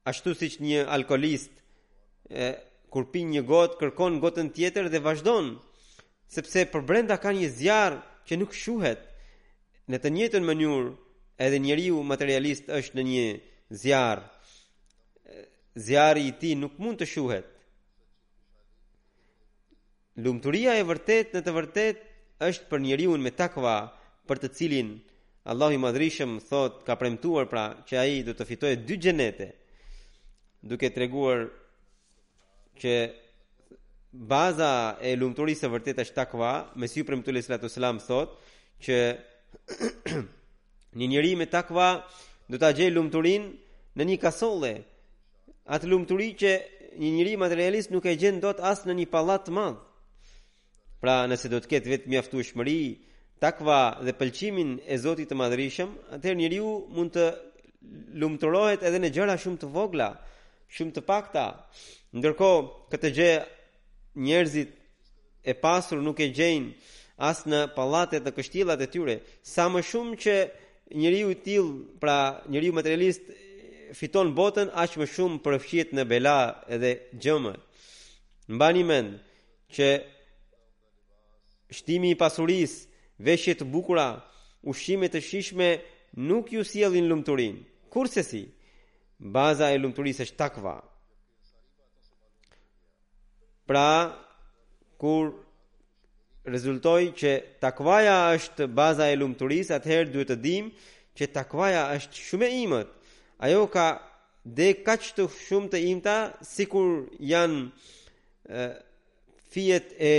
[0.10, 1.52] ashtu si që një alkoholist,
[2.94, 5.52] kur pinë një gotë, kërkon gotën tjetër dhe vazhdon,
[6.36, 9.02] sepse për brenda ka një zjarë që nuk shuhet,
[9.92, 10.94] në të njëtën mënyrë,
[11.46, 13.26] edhe njeriu materialist është në një
[13.82, 14.26] zjarë,
[15.88, 17.50] zjarë i ti nuk mund të shuhet.
[20.24, 22.06] Lumëturia e vërtet në të vërtet
[22.48, 23.74] është për njeriu me takva
[24.30, 24.94] për të cilin
[25.52, 29.48] Allahu i madrishëm thot ka premtuar pra që ai do të fitojë dy xhenete
[30.70, 31.44] duke të reguar
[32.82, 32.94] që
[34.32, 34.72] baza
[35.08, 37.22] e lumëturisë e vërtet është takva, me si për
[37.76, 38.34] selam thot,
[38.86, 38.98] që
[41.00, 41.88] një njëri me takva
[42.50, 43.46] do të gjej lumëturin
[43.96, 44.74] në një kasolle,
[45.70, 46.52] atë lumëturi që
[47.00, 49.80] një njëri materialist nuk e gjenë do të asë në një palat të madhë.
[51.02, 52.80] Pra nëse do të ketë vetë mjaftu shmëri,
[53.40, 57.26] takva dhe pëlqimin e Zotit të madrishëm, atëherë njëriu mund të
[58.22, 60.10] lumëturohet edhe në gjëra shumë të vogla,
[60.74, 61.44] shumë të pakta.
[62.16, 62.50] Ndërko,
[62.92, 63.32] këtë gjë
[64.26, 64.72] njerëzit
[65.46, 66.70] e pasur nuk e gjejnë
[67.30, 69.16] as në pallatet dhe kështillat e tyre,
[69.54, 70.36] sa më shumë që
[71.02, 72.18] njeriu i tillë, pra
[72.52, 73.26] njeriu materialist
[74.00, 76.38] fiton botën aq më shumë përfshihet në bela
[76.76, 77.54] edhe gjëmë.
[78.56, 79.12] Mbani mend
[79.76, 79.88] që
[81.78, 82.88] shtimi i pasurisë,
[83.26, 84.08] veshje të bukura,
[84.70, 85.70] ushqime të shishme
[86.30, 87.64] nuk ju sjellin lumturinë.
[87.94, 88.44] Kurse si,
[89.20, 90.74] Baza e lumëturisë është takva
[93.68, 93.86] Pra
[95.00, 95.30] Kur
[96.46, 97.32] Rezultoj që
[97.64, 100.68] takvaja është Baza e lumëturisë Atëherë duhet të dim
[101.18, 102.92] Që takvaja është shume imët
[103.48, 103.88] Ajo ka
[104.58, 108.62] dhe ka të shumë të imta Si kur janë
[109.56, 110.14] Fijet e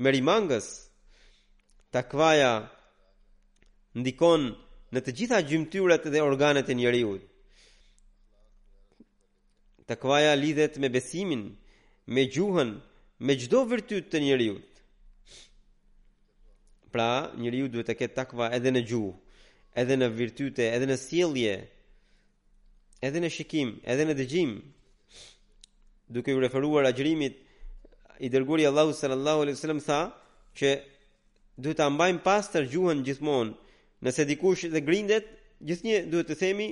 [0.00, 0.72] Merimangës
[1.92, 2.54] Takvaja
[4.00, 4.48] Ndikon
[4.94, 7.22] në të gjitha gjymtyrat dhe organet e njeriut
[9.90, 11.42] takvaja lidhet me besimin,
[12.14, 12.70] me gjuhën,
[13.26, 14.68] me gjdo vërtyt të njëriut.
[16.94, 17.10] Pra,
[17.42, 19.40] njëriut duhet të ketë takva edhe në gjuhë,
[19.82, 21.54] edhe në vërtyte, edhe në sielje,
[23.06, 24.52] edhe në shikim, edhe në dëgjim.
[26.10, 27.36] Duke u referuar a gjërimit,
[28.26, 30.00] i dërguri Allahu sallallahu alaihi wasallam tha
[30.60, 30.72] që
[31.62, 33.54] duhet ta mbajmë pastër gjuhën gjithmonë.
[34.06, 35.26] Nëse dikush dhe grindet,
[35.66, 36.70] gjithnjë duhet të themi,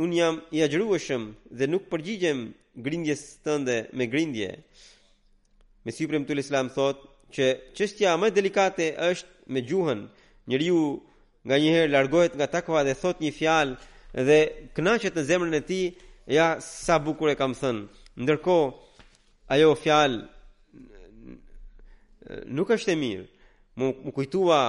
[0.00, 1.24] unë jam i agjërueshëm
[1.58, 2.40] dhe nuk përgjigjem
[2.78, 4.50] grindjes tënde me grindje.
[5.84, 7.02] Me si prim të lëslam thot
[7.34, 10.02] që qështja më delikate është me gjuhën,
[10.68, 10.80] ju
[11.46, 13.74] nga njëherë largohet nga takva dhe thot një fjalë
[14.26, 14.38] dhe
[14.76, 15.80] knaqet në zemrën e ti,
[16.34, 17.84] ja sa bukur e kam thënë.
[18.22, 18.56] Ndërko,
[19.54, 20.18] ajo fjalë
[22.56, 23.26] nuk është e mirë.
[23.78, 24.60] Mu, kujtuva kujtua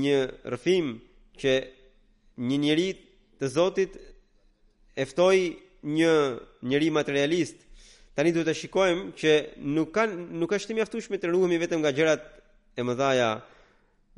[0.00, 0.18] një
[0.52, 0.86] rëfim
[1.40, 1.52] që
[2.46, 2.88] një njëri
[3.40, 3.92] të zotit
[5.04, 5.40] eftoi
[5.98, 6.12] një
[6.70, 7.62] njëri materialist.
[8.14, 9.34] Tani duhet të shikojmë që
[9.76, 12.26] nuk kanë nuk është mjaftueshme të ruhemi vetëm nga gjërat
[12.80, 13.30] e mëdhaja,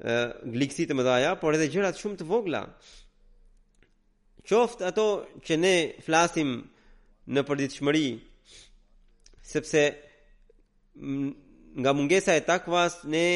[0.02, 0.16] ë
[0.54, 2.64] gliksit e mëdhaja, por edhe gjërat shumë të vogla.
[4.48, 5.06] Qoft ato
[5.46, 6.56] që ne flasim
[7.30, 8.08] në përditshmëri,
[9.46, 9.82] sepse
[11.82, 13.26] nga mungesa e takvas ne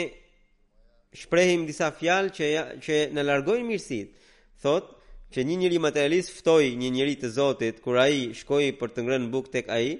[1.16, 2.48] shprehim disa fjalë që
[2.82, 4.32] që na largojnë mirësitë.
[4.64, 4.95] Thotë
[5.35, 9.31] që një njëri materialist ftoj një njëri të Zotit kur ai shkoi për të ngrënë
[9.35, 9.97] buk tek ai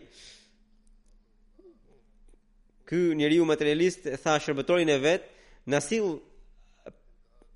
[2.87, 5.25] njëri njeriu materialist e tha shërbëtorin e vet
[5.67, 6.12] na sill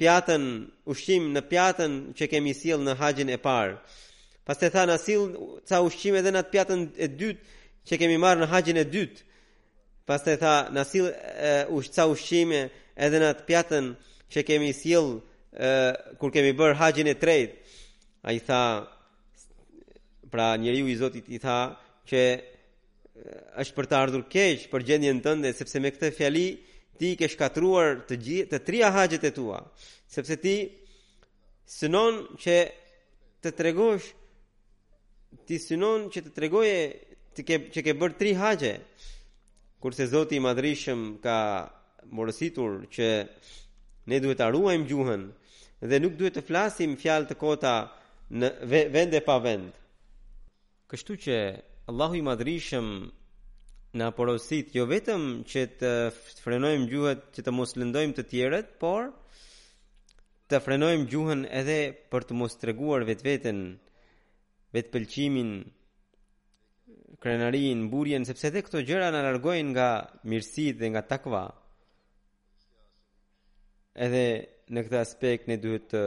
[0.01, 0.45] pjatën
[0.93, 3.77] ushqim në pjatën që kemi sill në haxhin e parë
[4.49, 5.29] pastaj tha na sill
[5.69, 9.23] ca ushqim edhe në atë pjatën e dytë që kemi marr në haxhin e dytë
[10.11, 11.07] pastaj tha na sill
[12.11, 12.57] ushqim
[13.07, 13.93] edhe në atë pjatën
[14.35, 15.13] që kemi sill
[15.51, 17.53] kur kemi bërë haqin e trejt,
[18.23, 18.87] a i tha,
[20.31, 21.75] pra njeriu i Zotit i tha,
[22.09, 22.21] që
[23.61, 26.45] është për të ardhur keqë për gjendjen tënde, sepse me këtë fjali
[27.01, 29.59] ti ke shkatruar të, gjithë, të trija haqet e tua,
[30.11, 30.55] sepse ti
[31.71, 32.57] synon që
[33.43, 34.07] të tregosh,
[35.47, 36.79] ti synon që të tregoje
[37.35, 38.73] të ke, që ke bërë tri haqe,
[39.83, 41.39] kurse Zotit i madrishëm ka
[42.11, 43.09] morësitur që
[44.11, 45.29] ne duhet ta arruajmë gjuhën,
[45.89, 47.75] dhe nuk duhet të flasim fjalë të kota
[48.37, 48.51] në
[48.93, 49.71] vende pa vend.
[50.91, 51.37] Kështu që
[51.91, 52.91] Allahu i madhrishëm
[53.99, 55.91] në porosit jo vetëm që të
[56.45, 59.09] frenojmë gjuhët që të mos lëndojmë të tjerët, por
[60.53, 61.79] të frenojmë gjuhën edhe
[62.13, 63.59] për të mos treguar vetë vetën,
[64.75, 65.51] vetë pëlqimin,
[67.23, 69.91] krenarin, burjen, sepse dhe këto gjëra në largojnë nga
[70.29, 71.43] mirësit dhe nga takva.
[74.07, 74.25] Edhe
[74.75, 76.01] në këtë aspekt ne duhet të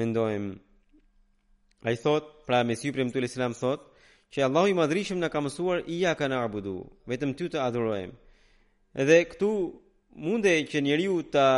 [0.00, 0.52] mendojmë.
[1.88, 3.84] Ai thot, pra me Sipri të Islam thot,
[4.32, 6.76] që Allahu i madhrishëm na ka mësuar ia ka abudu,
[7.10, 8.14] vetëm ty të adhurojmë.
[9.02, 9.50] Edhe këtu
[10.24, 11.48] mundë që njeriu ta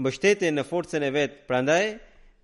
[0.00, 1.84] mbështete në forcën e vet, prandaj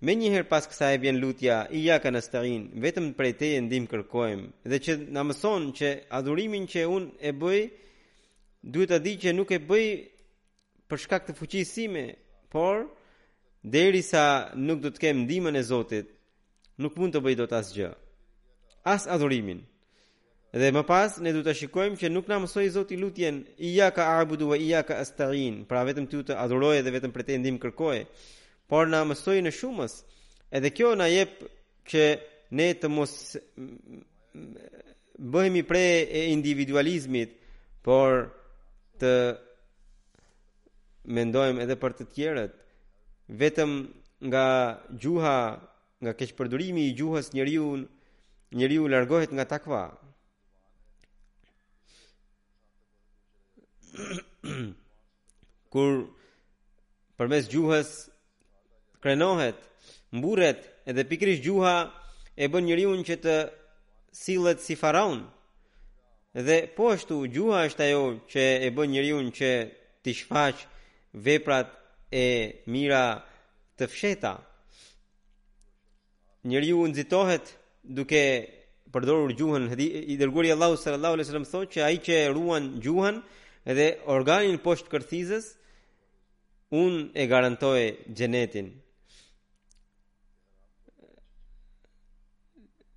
[0.07, 3.49] Me njëherë pas kësaj vjen lutja, i ja ka në stërin, vetëm për e te
[3.53, 7.59] e ndim kërkojmë, dhe që në mëson që adhurimin që unë e bëj,
[8.73, 9.85] duhet të di që nuk e bëj
[10.91, 12.05] për shkak të fuqisime,
[12.51, 12.83] por
[13.63, 14.25] deri sa
[14.59, 16.09] nuk do të kem ndimën e Zotit,
[16.83, 17.91] nuk mund të bëj dot asgjë.
[18.93, 19.61] As adhurimin.
[20.51, 23.37] Dhe më pas ne du të shikojmë që nuk na mësoi Zoti lutjen
[23.69, 27.23] Ija ka a'budu wa ija ka astaghin, pra vetëm ty të adhuroj dhe vetëm për
[27.23, 27.99] të ndihmë kërkoj.
[28.69, 29.93] Por na mësoi në shumës.
[30.57, 31.39] Edhe kjo na jep
[31.89, 32.03] që
[32.57, 33.13] ne të mos
[35.31, 37.37] bëhemi prej e individualizmit,
[37.85, 38.09] por
[38.99, 39.13] të
[41.09, 42.53] mendojmë edhe për të tjerët,
[43.41, 43.71] vetëm
[44.29, 44.45] nga
[45.01, 45.37] gjuha,
[46.01, 47.85] nga keqëpërdurimi i gjuhës njeriu
[48.51, 49.81] njeriu largohet nga takva.
[55.71, 55.91] Kur
[57.17, 57.89] përmes gjuhës
[59.03, 59.57] krenohet,
[60.15, 61.75] mburet edhe pikrish gjuha
[62.37, 63.35] e bën njëriun që të
[64.11, 65.23] silet si faraun.
[66.33, 69.49] Dhe po ashtu gjuha është ajo që e bën njëriun që
[70.03, 70.65] të shfaqë
[71.13, 71.71] veprat
[72.11, 73.23] e mira
[73.79, 74.35] të fsheta.
[76.47, 78.21] Njëriju nëzitohet duke
[78.91, 83.21] përdorur gjuhën, i dërguri Allahu sallallahu alaihi wasallam thotë që ai që ruan gjuhën
[83.75, 85.45] dhe organin poshtë kërthizës,
[86.71, 87.81] unë e garantoj
[88.17, 88.71] gjenetin.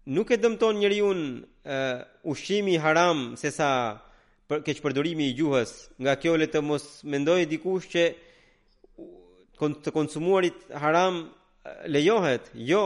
[0.07, 4.12] Nuk e dëmton njëri unë ushimi haram se sa njëri
[4.54, 5.70] për keq përdorimi i gjuhës.
[5.98, 8.02] Nga kjo le të mos mendoj dikush që
[9.84, 11.22] të konsumuarit haram
[11.90, 12.46] lejohet.
[12.54, 12.84] Jo.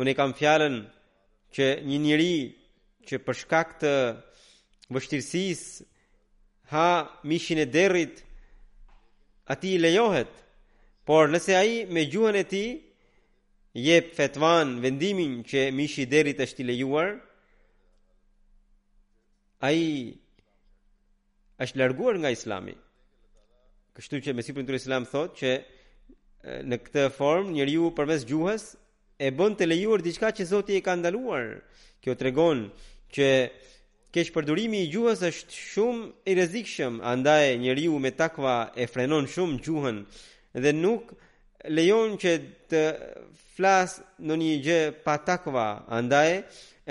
[0.00, 0.80] Unë kam fjalën
[1.56, 2.34] që një njeri
[3.08, 3.92] që për shkak të
[4.92, 5.86] vështirësisë
[6.74, 6.88] ha
[7.30, 8.20] mishin e derrit
[9.54, 10.32] ati lejohet
[11.08, 12.72] por nëse ai me gjuhën e tij
[13.88, 17.14] jep fetvan vendimin që mishi i derrit është i lejuar
[19.66, 20.16] ai
[21.64, 22.74] është larguar nga Islami.
[23.96, 25.52] Kështu që Mesihu Perëndimi Islam thotë që
[26.70, 28.66] në këtë formë njeriu përmes gjuhës
[29.26, 31.46] e bën të lejuar diçka që Zoti e ka ndaluar.
[32.04, 32.66] Kjo tregon
[33.16, 33.26] që
[34.14, 39.60] keq përdorimi i gjuhës është shumë i rrezikshëm, andaj njeriu me takva e frenon shumë
[39.64, 39.98] gjuhën
[40.62, 41.10] dhe nuk
[41.76, 42.32] lejon që
[42.70, 42.84] të
[43.56, 45.66] flas në një gjë pa takva,
[45.98, 46.30] andaj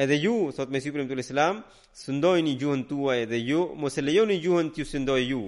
[0.03, 1.61] edhe ju, thot Mesihu Perëndimi Islam,
[2.01, 5.43] sëndojni gjuhën tuaj dhe ju mos e lejoni gjuhën ju sëndoj ju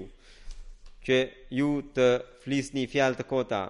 [1.06, 1.18] që
[1.60, 2.08] ju të
[2.44, 3.62] flisni fjalë të kota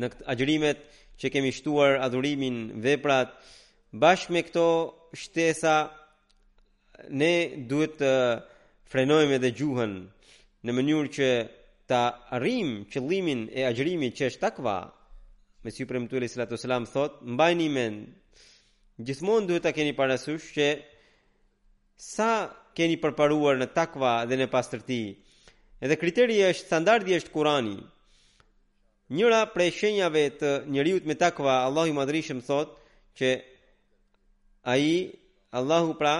[0.00, 0.78] në këtë agjërimet
[1.20, 3.30] që kemi shtuar adhurimin veprat
[4.04, 4.66] bashkë me këto
[5.22, 5.76] shtesa
[7.22, 7.32] ne
[7.70, 8.12] duhet të
[8.90, 9.92] frenojmë edhe gjuhën
[10.64, 11.28] në mënyrë që
[11.92, 12.00] ta
[12.38, 14.78] arrim qëllimin e agjërimit që është takva
[15.64, 17.98] me si premtuar sallallahu alaihi wasallam thot mbajni mend
[19.06, 20.66] gjithmonë duhet ta keni parasysh që
[21.96, 25.00] sa keni përparuar në takva dhe në pastërti.
[25.82, 27.78] Edhe kriteri është standardi është Kurani.
[29.12, 32.70] Njëra prej shenjave të njerëzit me takva, Allahu i madhrishëm thot
[33.20, 33.32] që
[34.64, 35.10] ai
[35.52, 36.14] Allahu pra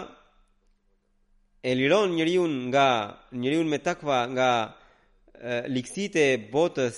[1.63, 2.89] e liron njeriu nga
[3.33, 6.97] njeriu me takva nga e, liksit e botës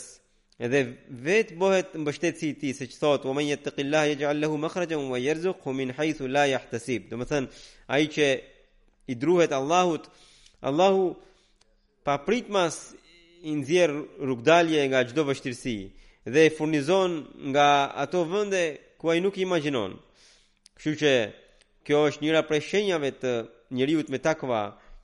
[0.58, 0.80] edhe
[1.26, 5.92] vetë bëhet mbështetësi i tij se që thot yattaqillaha yaj'al lahu makhrajan wa yarzuqhu min
[5.94, 7.48] haythu la yahtasib do të thënë
[7.94, 8.26] ai që
[9.07, 10.05] i druhet Allahut
[10.62, 11.16] Allahu
[12.05, 12.94] pa prit mas
[13.42, 13.92] i nxjerr
[14.26, 15.78] rrugdalje nga çdo vështirësi
[16.32, 17.12] dhe e furnizon
[17.52, 17.68] nga
[18.02, 18.64] ato vende
[18.98, 19.92] ku ai nuk imaginon.
[20.76, 21.12] Kështu që
[21.84, 23.32] kjo është njëra prej shenjave të
[23.76, 24.62] njeriu me takva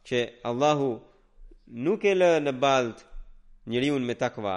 [0.09, 0.19] që
[0.51, 0.91] Allahu
[1.85, 2.99] nuk e lë në ballt
[3.71, 4.57] njeriu me takva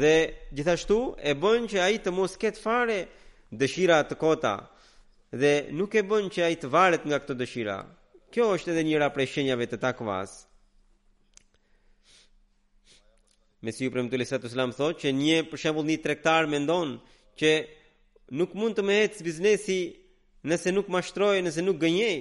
[0.00, 0.14] dhe
[0.56, 2.98] gjithashtu e bën që ai të mos ketë fare
[3.60, 4.54] dëshira të kota
[5.40, 7.78] dhe nuk e bën që ai të varet nga këto dëshira.
[8.34, 10.32] Kjo është edhe njëra prej shenjave të takvas.
[13.64, 16.92] të Premtulli të Alaihi thotë që një për shembull një tregtar mendon
[17.40, 17.52] që
[18.40, 19.78] nuk mund të hecë biznesi
[20.52, 22.18] nëse nuk mashtrojë, nëse nuk gënjej.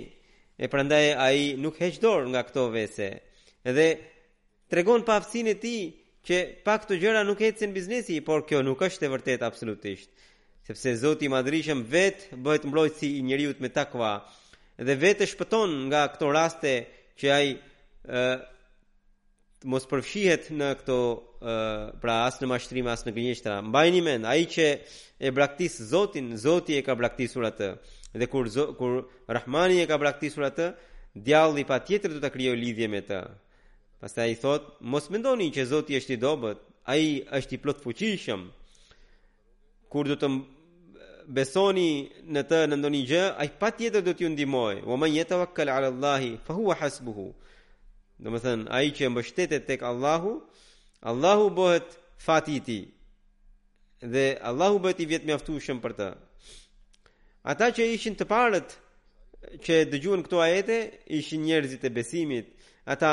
[0.64, 3.10] E prandaj ai nuk heq dorë nga këto vese.
[3.70, 3.88] Edhe
[4.72, 5.82] tregon pa aftësinë e tij
[6.28, 6.36] që
[6.66, 10.10] pak të gjëra nuk ecën biznesi, por kjo nuk është e vërtetë absolutisht.
[10.68, 11.30] Sepse Zoti i
[11.96, 14.16] vetë bëhet mbrojtësi i njerëzit me takva,
[14.78, 16.74] dhe vetë shpëton nga këto raste
[17.20, 17.48] që ai
[18.06, 18.28] ë
[19.66, 21.54] mos përfshihet në këto ë
[22.02, 23.56] pra as në mashtrim as në gënjeshtra.
[23.72, 24.66] Mbajini mend, ai që
[25.26, 27.72] e braktis Zotin, Zoti e ka braktisur atë.
[28.18, 28.46] Dhe kur
[28.78, 28.94] kur
[29.28, 30.70] Rahmani e ka braktisur atë,
[31.18, 33.20] djalli patjetër do ta krijoj lidhje me të.
[34.00, 36.62] Pastaj ai thot, mos mendoni që Zoti është i dobët,
[36.92, 37.04] ai
[37.40, 38.46] është i plot fuqishëm.
[39.90, 40.30] Kur do të
[41.28, 41.88] besoni
[42.32, 44.78] në të në ndonjë gjë, ai patjetër do t'ju ndihmoj.
[44.88, 47.34] Wa man yatawakkal 'ala Allah, fa huwa hasbuh.
[48.20, 50.42] Do të thënë ai që mbështetet tek Allahu,
[51.10, 52.84] Allahu bëhet fati i tij.
[54.02, 56.08] Dhe Allahu bëhet i vetë mjaftueshëm për të.
[57.44, 58.70] Ata që ishin të parët
[59.66, 60.78] që dëgjuan këto ajete,
[61.20, 62.48] ishin njerëzit e besimit.
[62.94, 63.12] Ata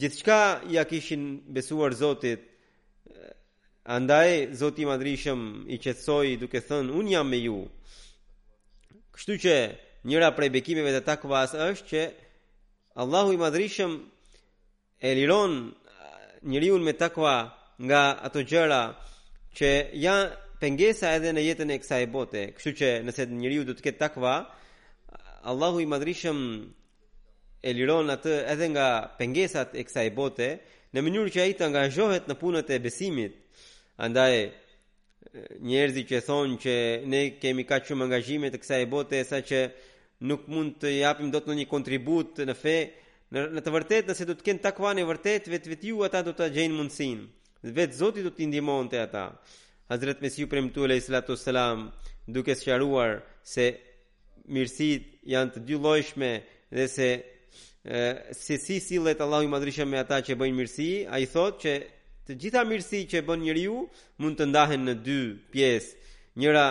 [0.00, 0.38] gjithçka
[0.70, 1.22] ja kishin
[1.54, 2.47] besuar Zotit
[3.88, 7.54] Andaj, Zoti Madrishëm i qëtësoj duke thënë, unë jam me ju.
[9.16, 9.54] Kështu që
[10.10, 12.02] njëra prej bekimeve të takvas është që
[13.00, 13.94] Allahu i Madrishëm
[15.08, 15.54] e liron
[16.52, 17.32] njëri me takva
[17.88, 18.82] nga ato gjëra
[19.56, 19.72] që
[20.04, 20.28] janë
[20.60, 22.44] pengesa edhe në jetën e kësa e bote.
[22.60, 24.34] Kështu që nëse njëri unë të ketë takva,
[25.50, 26.38] Allahu i Madrishëm
[27.68, 28.86] e liron atë edhe nga
[29.16, 30.50] pengesat e kësa e bote,
[30.92, 33.44] në mënyrë që a i të angazhohet në punët e besimit,
[33.98, 34.34] Andaj
[35.68, 36.74] njerëzit që thonë që
[37.12, 39.62] ne kemi kaq shumë angazhime të kësaj bote sa që
[40.30, 42.74] nuk mund të japim dot në një kontribut në fe,
[43.34, 46.22] në, në të vërtet nëse do të kenë takva në vërtet vet vet ju ata
[46.28, 47.26] do të gjejnë mundsinë.
[47.74, 49.26] Vet Zoti do t'i ndihmonte ata.
[49.90, 51.88] Hazrat Mesiu premtu alayhi salatu wassalam
[52.28, 53.66] duke sqaruar se
[54.52, 56.30] mirësit janë të dy llojshme
[56.76, 57.10] dhe se
[57.82, 58.00] e,
[58.38, 61.74] se si sillet Allahu i me ata që bëjnë mirësi, ai thotë që
[62.28, 63.76] Të gjitha mirësi që e bën njeriu
[64.20, 65.18] mund të ndahen në dy
[65.52, 65.94] pjesë.
[66.38, 66.64] Njëra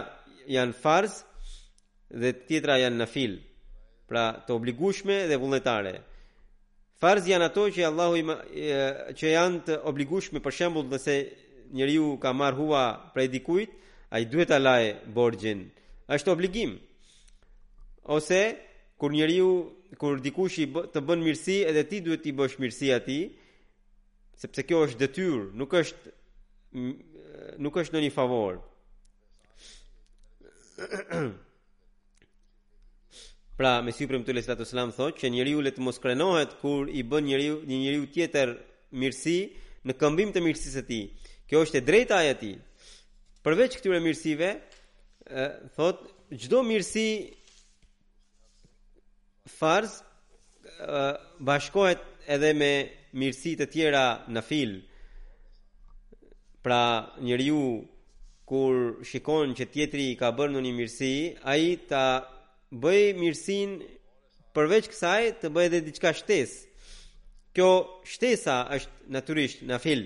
[0.53, 1.15] janë farz
[2.13, 3.33] dhe tjetra janë nafil.
[4.07, 5.95] Pra, të obligueshme dhe vullnetare.
[7.01, 8.67] Farz janë ato që Allahu i
[9.19, 11.17] që janë të obligueshme, për shembull, nëse
[11.77, 12.83] njeriu ka marrë hua
[13.17, 13.73] prej dikujt,
[14.13, 15.65] ai duhet ta lajë borxhin.
[16.15, 16.77] Është obligim.
[18.15, 18.43] Ose
[19.01, 19.49] kur njeriu
[20.01, 23.25] kur dikush i të bën mirësi, edhe ti duhet i bësh mirësi atij,
[24.37, 26.11] sepse kjo është detyrë, nuk është
[27.63, 28.57] nuk është në një favor.
[33.57, 37.01] Pra, me si premtu le selam thotë që njeriu le të mos krenohet kur i
[37.09, 38.51] bën njeriu një njeriu tjetër
[38.93, 39.49] mirësi
[39.89, 41.05] në këmbim të mirësisë së tij.
[41.49, 42.55] Kjo është e drejta e tij.
[43.41, 44.49] Përveç këtyre mirësive,
[45.73, 46.03] thotë
[46.43, 47.07] çdo mirësi
[49.57, 49.91] farz
[51.41, 52.01] bashkohet
[52.35, 52.71] edhe me
[53.17, 54.73] mirësi të tjera në fil,
[56.63, 56.81] pra
[57.23, 57.61] njëri ju,
[58.47, 61.15] kur shikon që tjetri ka në një mirësi,
[61.51, 62.05] a i ta
[62.83, 63.77] bëj mirësin,
[64.55, 66.53] përveç kësaj, të bëj edhe diçka shtes.
[67.55, 67.71] Kjo
[68.05, 70.03] shtesa është naturisht në fil.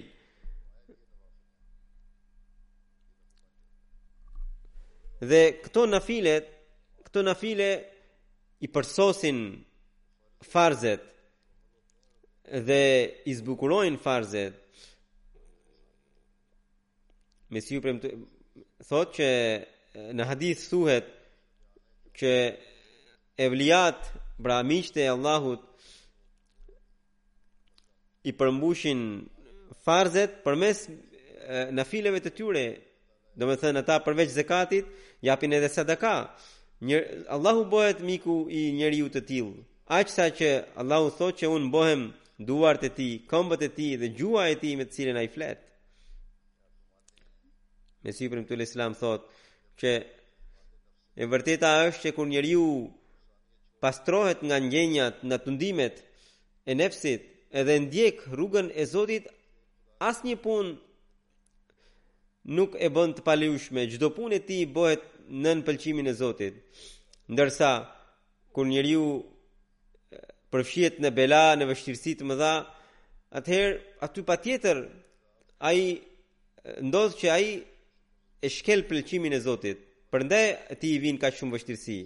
[5.29, 6.47] Dhe këto në filet,
[7.05, 7.71] këto në file
[8.63, 9.41] i përsosin
[10.49, 11.10] farzet,
[12.59, 14.57] dhe i zbukurojnë farzet.
[17.53, 18.27] Mesiu si ju
[18.87, 19.29] thot që
[20.15, 21.07] në hadith thuhet
[22.19, 22.31] që
[23.47, 24.07] evliat
[24.39, 25.61] bra miqët e Allahut
[28.23, 29.01] i përmbushin
[29.85, 30.85] farzet përmes
[31.75, 32.65] në fileve të tyre,
[33.37, 34.85] do me thënë ata përveç zekatit,
[35.23, 36.13] japin edhe sadaka.
[36.81, 36.97] Një,
[37.31, 39.53] Allahu bëhet miku i njeriu të tilë,
[39.99, 40.49] aqësa që
[40.81, 42.01] Allahu thot që unë bëhem
[42.39, 45.29] duart e ti, këmbët e ti dhe gjua e ti me të cilën a i
[45.35, 45.59] flet.
[48.03, 49.21] Me si për më të lëslam thot
[49.81, 49.91] që
[51.21, 52.65] e vërteta është që kur njeriu
[53.81, 55.95] pastrohet nga njenjat, nga të ndimet
[56.69, 57.21] e nefësit,
[57.59, 59.25] edhe ndjek rrugën e Zotit,
[60.09, 60.65] as një pun
[62.57, 65.03] nuk e bënd të paliushme, gjdo pun e ti bëhet
[65.41, 66.55] në në pëlqimin e Zotit.
[67.33, 67.71] Ndërsa,
[68.53, 69.05] kur njeriu
[70.51, 72.53] përfshihet në bela, në vështirësi të mëdha,
[73.39, 73.77] atëherë
[74.07, 74.79] aty patjetër
[75.69, 75.79] ai
[76.89, 77.47] ndodh që ai
[78.45, 79.79] e shkel pëlqimin e Zotit.
[80.11, 80.47] Prandaj
[80.81, 81.97] ti i vin kaq shumë vështirësi.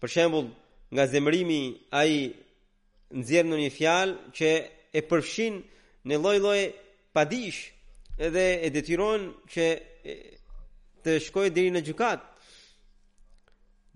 [0.00, 0.48] Për shembull,
[0.92, 1.60] nga zemërimi
[2.00, 2.12] ai
[3.18, 4.48] nxjerr në një fjalë që
[4.92, 5.54] e përfshin
[6.08, 6.60] në lloj-lloj
[7.16, 7.60] padish,
[8.26, 9.20] edhe e detyron
[9.52, 9.64] që
[11.02, 12.28] të shkojë deri në gjukat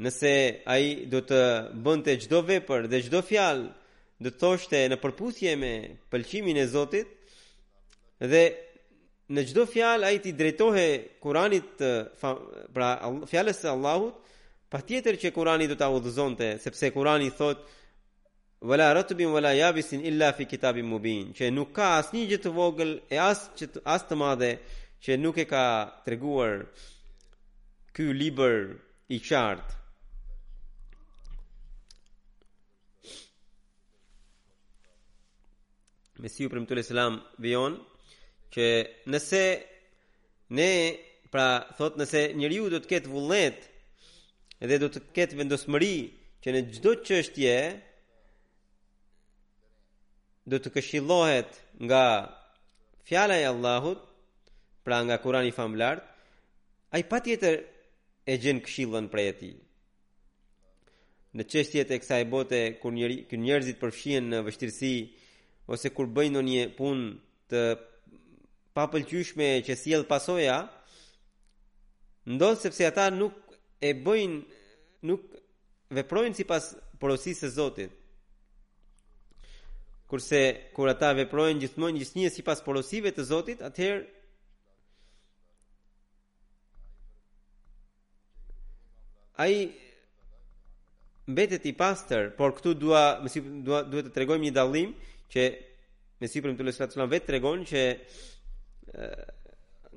[0.04, 0.32] nëse
[0.68, 1.38] ai do të
[1.80, 3.64] bënte çdo vepër dhe çdo fjalë
[4.22, 5.72] do të thoshte në përputhje me
[6.12, 7.08] pëlqimin e Zotit
[8.30, 8.44] dhe
[9.34, 10.88] në çdo fjalë ai ti drejtohe
[11.20, 11.80] Kuranit
[12.74, 12.90] pra
[13.30, 14.14] fjalës së Allahut
[14.72, 17.64] patjetër që Kurani do ta udhëzonte sepse Kurani thotë
[18.68, 22.92] wala ratbin wala yabisin illa fi kitabim mubin që nuk ka asnjë gjë të vogël
[23.08, 24.52] e as që të, as të madhe
[25.02, 25.64] që nuk e ka
[26.04, 26.54] treguar
[27.96, 28.56] ky libër
[29.12, 29.72] i qartë
[36.22, 37.06] Mesiu për më të
[37.44, 37.74] vion
[38.56, 38.66] që
[39.12, 39.42] nëse
[40.58, 40.68] ne
[41.32, 41.46] pra
[41.76, 43.66] thot nëse njëri ju do të ketë vullet
[44.64, 45.94] edhe do të ketë vendosëmëri
[46.44, 47.56] që në gjdo çështje
[50.52, 52.04] do të këshillohet nga
[53.08, 54.00] fjala e Allahut
[54.86, 55.82] pra nga kurani i
[56.92, 57.56] a i pa tjetër
[58.24, 59.50] e gjenë këshillën për e ti
[61.36, 64.94] në çështjet e kësa e bote kër njerëzit përfshien në vështirësi
[65.66, 67.00] ose kur bëjnë në një pun
[67.50, 67.62] të
[68.76, 70.58] papëlqyshme që si pasoja,
[72.34, 73.56] ndonë sepse ata nuk
[73.86, 74.38] e bëjnë,
[75.10, 75.20] nuk
[75.94, 77.94] veprojnë si pas porosisë e Zotit.
[80.06, 80.40] Kurse
[80.74, 84.04] kur ata veprojnë gjithmonë një një si pas porosive të Zotit, atëherë,
[89.42, 89.64] a i
[91.26, 93.28] mbetet i pastër, por këtu duhet
[93.66, 94.94] të tregojmë një dalim,
[95.32, 95.46] që
[96.20, 97.82] me si përmë të lësratë sëlam vetë të regonë që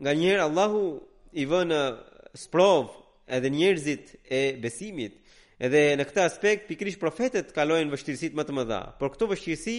[0.04, 0.84] nga njerë Allahu
[1.42, 1.82] i vë në
[2.44, 2.90] sprov
[3.38, 5.18] edhe njerëzit e besimit
[5.68, 9.78] edhe në këta aspekt pikrish profetet kalojnë vështirësit më të më dha por këto vështirësi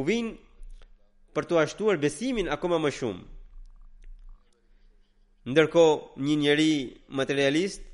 [0.00, 0.34] u vinë
[1.36, 3.22] për të ashtuar besimin akoma më shumë
[5.52, 5.86] ndërko
[6.26, 6.72] një njeri
[7.20, 7.86] materialist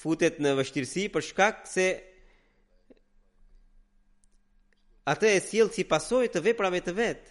[0.00, 1.88] futet në vështirësi për shkak se
[5.12, 7.30] atë e sjellë si pasojë të veprave të vet.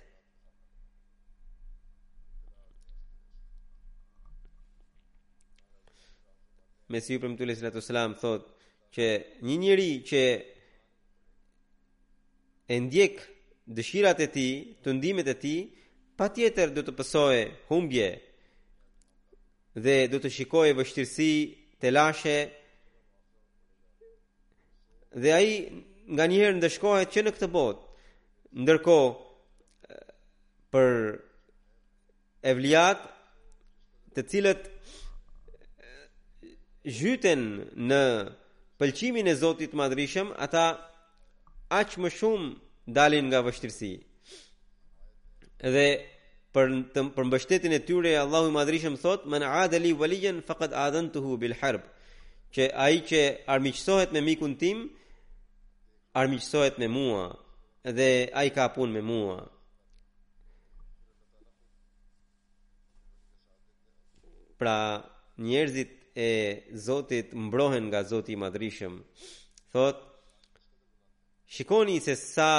[6.93, 9.07] Mesiu për më sallallahu alaihi wasallam thotë që
[9.47, 10.21] një njeri që
[12.69, 13.15] e ndjek
[13.77, 14.55] dëshirat e tij,
[14.85, 15.61] të ndimet e tij,
[16.19, 18.09] patjetër do të pësojë humbje
[19.83, 21.31] dhe do të shikojë vështirësi
[21.81, 22.37] të lashe
[25.21, 25.51] dhe ai
[26.15, 27.83] nga njëherë ndëshkohet që në këtë botë.
[28.63, 28.97] Ndërko,
[30.71, 30.89] për
[32.53, 33.01] evliat
[34.13, 34.63] të cilët
[36.97, 37.43] zhyten
[37.89, 37.99] në
[38.81, 40.65] pëlqimin e Zotit të ata
[41.79, 42.49] aq më shumë
[42.97, 43.93] dalin nga vështirësi.
[45.73, 45.87] Dhe
[46.53, 51.31] për të, për mbështetjen e tyre Allahu i Madhrishëm thot: "Man adali waliyan faqad adantuhu
[51.41, 51.81] bil harb."
[52.53, 53.21] Që ai që
[53.55, 54.77] armiqësohet me mikun tim,
[56.13, 57.23] armiqësohet me mua
[57.97, 59.39] dhe ai ka punë me mua.
[64.59, 64.79] Pra
[65.47, 66.29] njerëzit e
[66.85, 68.93] Zotit mbrohen nga Zoti i Madhrishëm.
[69.73, 69.97] Thot
[71.53, 72.53] Shikoni se sa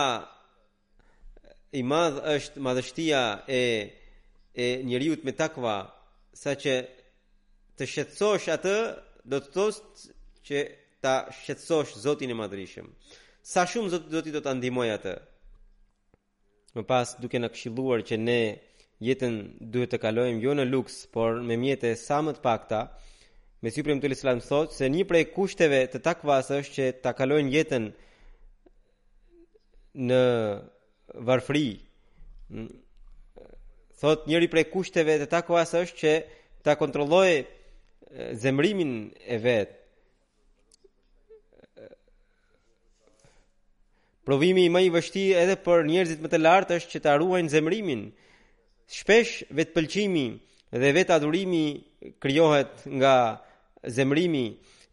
[1.78, 3.62] i madh është madhështia e
[4.55, 5.76] e njeriu me takva,
[6.42, 6.74] sa që
[7.78, 8.74] të shqetësosh atë
[9.30, 9.82] do të thosë
[10.46, 10.59] që
[11.02, 12.86] ta shqetësosh Zotin e Madhrishëm
[13.53, 15.14] sa shumë zot do ti do ta ndihmoj atë.
[16.74, 18.38] Më pas duke na këshilluar që ne
[19.07, 19.34] jetën
[19.72, 22.80] duhet të kalojmë jo në luks, por me mjetë sa më të pakta,
[23.62, 27.51] me Cyprim të Lislam thotë, se një prej kushteve të takvas është që ta kalohen
[27.53, 27.84] jetën
[30.09, 30.22] në
[31.28, 31.68] varfri.
[34.01, 36.12] Thot njëri prej kushteve të takvas është që
[36.64, 37.30] ta kontrolloj
[38.42, 38.92] zemrimin
[39.36, 39.84] e vetë,
[44.25, 47.53] Provimi i më i vështirë edhe për njerëzit më të lartë është që ta ruajnë
[47.53, 48.05] zemrimin.
[48.99, 50.25] Shpesh vetpëlqimi
[50.81, 51.62] dhe vetë adhurimi
[52.22, 53.14] krijohet nga
[53.97, 54.47] zemrimi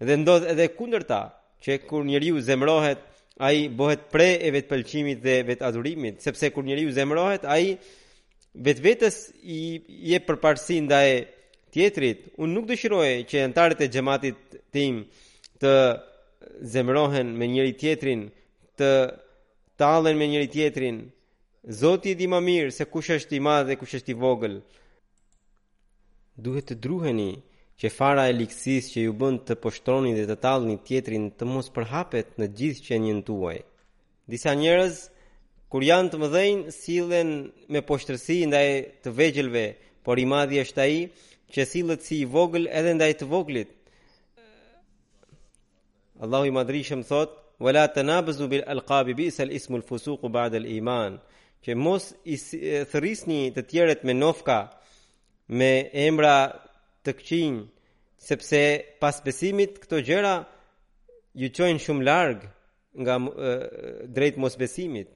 [0.04, 1.22] dhe ndodhë edhe kundërta,
[1.64, 3.04] që kur njeriu zemrohet,
[3.40, 7.78] ai bëhet pre e vetpëlqimit dhe vetë sepse kur njeriu zemrohet, ai
[8.54, 9.60] vetvetes i
[10.12, 11.12] jep nda ndaj
[11.74, 12.20] tjetrit.
[12.38, 14.38] Unë nuk dëshiroj që antarët e xhamatit
[14.72, 15.06] tim
[15.60, 15.74] të
[16.74, 18.28] zemrohen me njëri tjetrin,
[18.78, 18.92] të
[19.82, 20.98] tallen me njëri tjetrin.
[21.82, 24.56] Zoti e di më mirë se kush është i madh dhe kush është i vogël.
[26.44, 27.32] Duhet të druheni
[27.80, 31.68] që fara e liksis që ju bënd të poshtroni dhe të talë tjetrin të mos
[31.76, 33.58] përhapet në gjithë që njën tuaj.
[34.32, 34.96] Disa njërez,
[35.70, 37.30] kur janë të më dhejnë, silen
[37.74, 38.68] me poshtërsi ndaj
[39.04, 39.66] të vegjelve,
[40.06, 41.02] por i madhi është aji
[41.54, 43.70] që silet si i vogël edhe ndaj të voglit.
[46.22, 51.18] Allahu i madrishëm thot, ولا تنابزوا بالالقاب بئس الاسم الفسوق بعد الايمان
[51.68, 52.36] që mos i
[52.91, 54.55] thërisni të tjerët me nofka,
[55.59, 55.68] me
[56.05, 56.32] emra
[57.05, 57.59] të këqin,
[58.28, 58.62] sepse
[59.01, 60.32] pas besimit këto gjëra
[61.41, 62.41] ju çojnë shumë larg
[63.01, 63.16] nga
[64.16, 65.12] drejt mos besimit.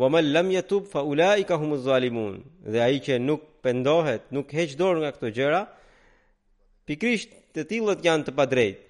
[0.00, 2.40] Wa man lam yatub fa ulaika humuz zalimun.
[2.72, 5.62] Dhe ai që nuk pendohet, nuk heq dorë nga këto gjëra,
[6.88, 8.85] pikrisht të tillët janë të padrejt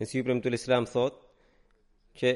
[0.00, 1.18] Në si ju premë të lëslam thot,
[2.18, 2.30] që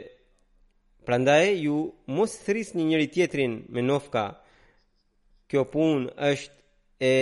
[1.09, 1.79] prandaj ju
[2.17, 4.27] mos thris një njëri tjetrin me nofka,
[5.51, 6.55] kjo pun është
[7.01, 7.15] e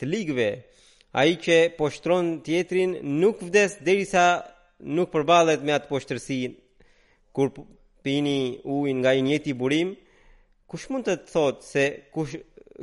[0.00, 0.48] të ligve,
[1.18, 4.26] a i që poshtron tjetrin nuk vdes derisa
[4.98, 6.40] nuk përbalet me atë poshtërsi,
[7.34, 7.54] kur
[8.02, 8.38] pini
[8.74, 9.94] ujnë nga i njeti burim,
[10.70, 12.34] kush mund të të thot se kush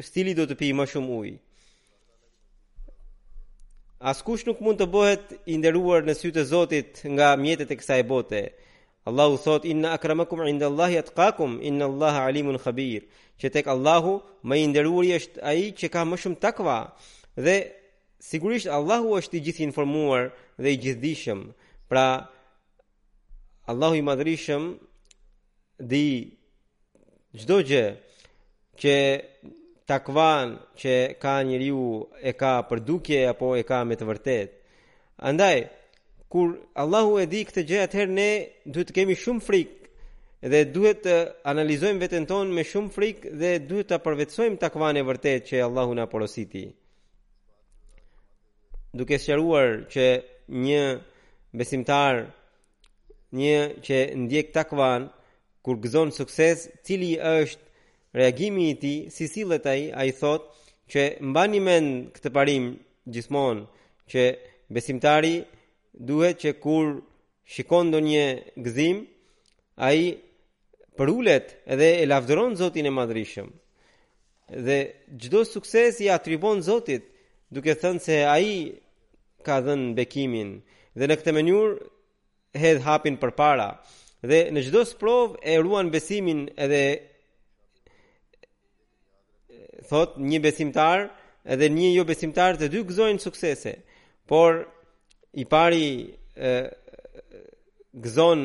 [0.07, 1.35] stili do të pi më shumë ujë?
[4.01, 7.99] Askush nuk mund të bëhet i nderuar në sytë e Zotit nga mjetet e kësaj
[8.09, 8.39] bote.
[9.09, 13.05] Allahu thot inna akramakum indallahi Allahi atqakum inna Allaha alimun khabir.
[13.39, 14.15] Që tek Allahu
[14.49, 16.79] më i nderuari është ai që ka më shumë takva
[17.45, 17.55] dhe
[18.29, 20.31] sigurisht Allahu është i gjithë informuar
[20.61, 21.39] dhe i gjithdijshëm.
[21.89, 22.07] Pra
[23.71, 24.63] Allahu i madhrishëm
[25.93, 26.05] di
[27.39, 27.85] çdo gjë
[28.81, 28.95] që
[29.91, 31.83] takvan që ka njeriu
[32.23, 32.79] e ka për
[33.33, 34.49] apo e ka me të vërtet.
[35.29, 35.57] Andaj,
[36.31, 36.47] kur
[36.83, 38.31] Allahu e di këtë gjë, atëherë ne
[38.71, 39.79] duhet të kemi shumë frikë
[40.51, 41.17] dhe duhet të
[41.51, 45.93] analizojmë veten tonë me shumë frikë dhe duhet të përvetsojmë takvan e vërtet që Allahu
[45.97, 46.63] na porositi.
[48.97, 50.05] Duke sqaruar që
[50.65, 50.85] një
[51.59, 52.13] besimtar,
[53.39, 55.01] një që ndjek takvan,
[55.63, 57.69] kur gëzon sukses, cili është
[58.13, 60.49] reagimi i tij, si sillet ai, ai thotë
[60.91, 62.63] që mbani mend këtë parim
[63.13, 63.63] gjithmonë
[64.11, 64.23] që
[64.75, 65.35] besimtari
[66.07, 66.87] duhet që kur
[67.53, 68.27] shikon ndonjë një
[68.65, 68.97] gëzim,
[69.87, 70.13] a i
[70.99, 73.47] përullet edhe e lavdëron Zotin e madrishëm.
[74.65, 74.79] Dhe
[75.21, 77.03] gjdo sukses i atribon Zotit,
[77.53, 78.55] duke thënë se a i
[79.45, 80.49] ka dhenë bekimin.
[80.99, 81.71] Dhe në këtë mënyrë
[82.63, 83.69] hedh hapin për para.
[84.29, 86.83] Dhe në gjdo sprov e ruan besimin edhe
[89.89, 91.07] thot një besimtar
[91.55, 93.73] edhe një jo besimtar të dy gëzojnë suksese
[94.29, 94.61] por
[95.33, 95.87] i pari
[98.05, 98.43] gëzon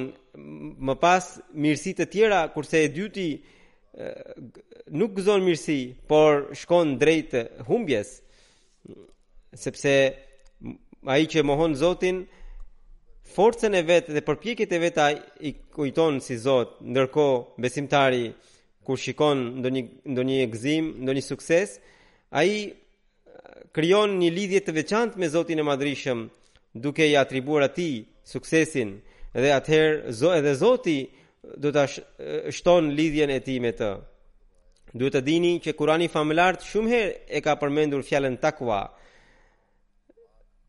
[0.87, 1.29] më pas
[1.63, 4.09] mirësi të tjera kurse e dyti e,
[4.99, 5.79] nuk gëzon mirësi
[6.11, 7.37] por shkon drejt
[7.69, 8.11] humbjes
[9.67, 9.95] sepse
[11.07, 12.23] a i që mohon zotin
[13.37, 15.09] forcen e vetë dhe përpjekit e vetë a
[15.49, 17.29] i kujton si zot nërko
[17.63, 18.27] besimtari
[18.87, 19.83] kur shikon ndonjë
[20.13, 21.71] ndonjë gëzim, ndonjë sukses,
[22.41, 22.53] ai
[23.75, 26.21] krijon një lidhje të veçantë me Zotin e Madhrishëm,
[26.85, 27.97] duke i atribuar atij
[28.33, 28.91] suksesin
[29.43, 30.99] dhe atëherë zo edhe Zoti
[31.63, 31.85] do ta
[32.57, 33.91] shton lidhjen e tij me të.
[34.99, 38.81] Duhet të dini që Kurani familart shumë herë e ka përmendur fjalën takwa.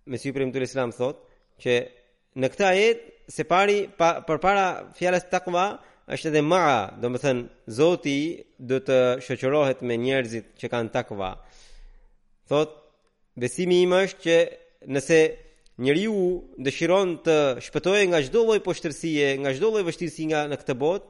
[0.10, 1.18] Mesiu të Islam thot
[1.64, 1.74] që
[2.40, 2.98] në këtë ajet
[3.36, 4.66] se pari pa, përpara
[4.98, 5.66] fjalës takwa
[6.16, 7.42] është edhe maa, do më thënë,
[7.78, 8.18] zoti
[8.70, 11.32] do të shëqërohet me njerëzit që kanë takva.
[12.48, 12.72] Thot,
[13.42, 14.38] besimi im është që
[14.96, 15.18] nëse
[15.84, 16.22] njëri u
[16.66, 17.36] dëshiron të
[17.66, 21.10] shpëtoj nga gjdolloj poshtërsie, nga gjdolloj vështirësi nga në këtë bot,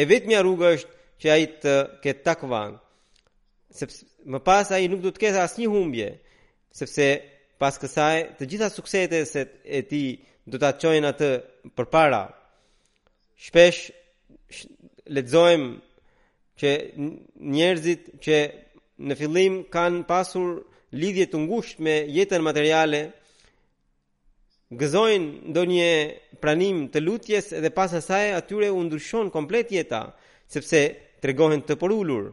[0.00, 1.74] e vetë mja rrugë është që ajtë të
[2.04, 2.62] ketë takva.
[3.80, 6.08] Sepse, më pas ajtë nuk do të ketë asë një humbje,
[6.78, 7.10] sepse
[7.60, 9.42] pas kësaj të gjitha suksete se
[9.78, 10.04] e ti
[10.46, 11.28] do të atë qojnë atë
[11.76, 12.22] për para.
[13.46, 13.88] Shpesh,
[15.12, 16.70] lexojmë që
[17.38, 18.38] njerëzit që
[19.06, 20.60] në fillim kanë pasur
[20.96, 23.02] lidhje të ngushtë me jetën materiale
[24.80, 25.90] gëzojnë ndonjë
[26.42, 30.06] pranim të lutjes dhe pas asaj atyre u ndryshon komplet jeta
[30.50, 30.80] sepse
[31.22, 32.32] tregohen të porulur.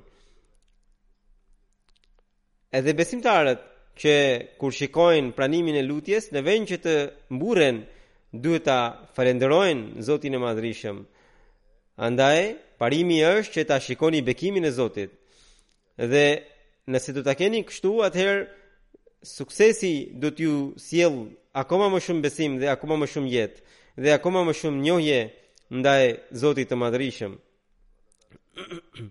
[2.74, 3.67] Edhe besimtarët
[4.01, 4.13] që
[4.57, 6.93] kur shikojnë pranimin e lutjes, në vend që të
[7.36, 7.84] mburren,
[8.34, 8.80] duhet ta
[9.13, 11.03] falenderojnë Zotin e Madhrishëm.
[12.01, 12.39] Andaj,
[12.84, 15.11] Parimi është që ta shikoni bekimin e Zotit.
[16.11, 16.27] Dhe
[16.91, 18.43] nëse do ta keni kështu, atëherë
[19.36, 20.55] suksesi do t'ju
[20.86, 21.15] sjell
[21.61, 23.59] akoma më shumë besim dhe akoma më shumë jetë
[24.03, 25.19] dhe akoma më shumë njohje
[25.79, 26.03] ndaj
[26.41, 27.34] Zotit të Madhërisëm.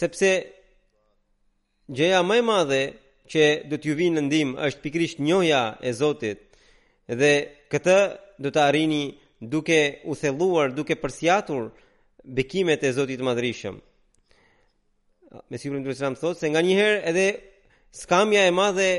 [0.00, 0.30] Sepse
[1.96, 2.82] gjëja më e madhe
[3.30, 6.38] që do t'ju vinë në ndim është pikrisht njohja e Zotit
[7.20, 7.32] dhe
[7.72, 7.98] këtë
[8.42, 9.04] do të arrini
[9.40, 11.70] duke u thelluar, duke përsiatur
[12.24, 13.76] bekimet e Zotit Madrishëm.
[15.50, 17.26] Me sigurin të rësëram thotë, se nga njëherë edhe
[17.94, 18.90] skamja e madhe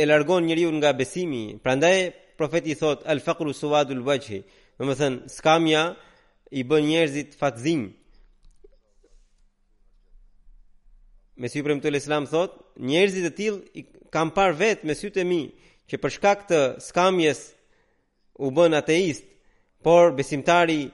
[0.00, 4.38] e largon njëriun nga besimi, pra ndaj profeti thotë, al fakru suadu lëbëgjhi,
[4.78, 5.82] me më thënë, skamja
[6.58, 7.90] i bën njerëzit fatzim.
[11.36, 12.56] Me si prem të lëslam thotë,
[12.88, 13.82] njerëzit e tilë i
[14.14, 15.42] kam parë vetë me sytë e mi,
[15.90, 17.38] që për shkak të skamjes
[18.38, 19.24] u bën ateist,
[19.84, 20.86] por besimtari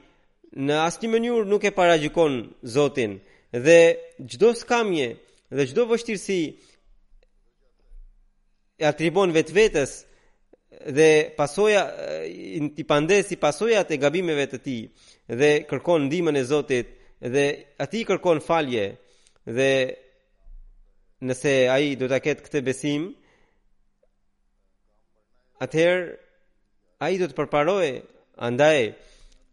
[0.53, 2.35] në asnjë mënyrë nuk e paragjikon
[2.69, 3.17] Zotin
[3.65, 3.79] dhe
[4.31, 5.09] çdo skamje
[5.57, 6.41] dhe çdo vështirësi
[8.83, 9.91] e atribon vetvetes
[10.97, 11.83] dhe pasoja
[12.29, 14.83] i pandes i pasojat e gabimeve të tij
[15.41, 16.89] dhe kërkon ndihmën e Zotit
[17.35, 17.47] dhe
[17.83, 18.87] ati kërkon falje
[19.57, 19.73] dhe
[21.27, 23.03] nëse ai do ta ketë këtë besim
[25.65, 26.05] atëherë
[27.03, 27.89] a i do të përparoj,
[28.47, 28.81] andaj,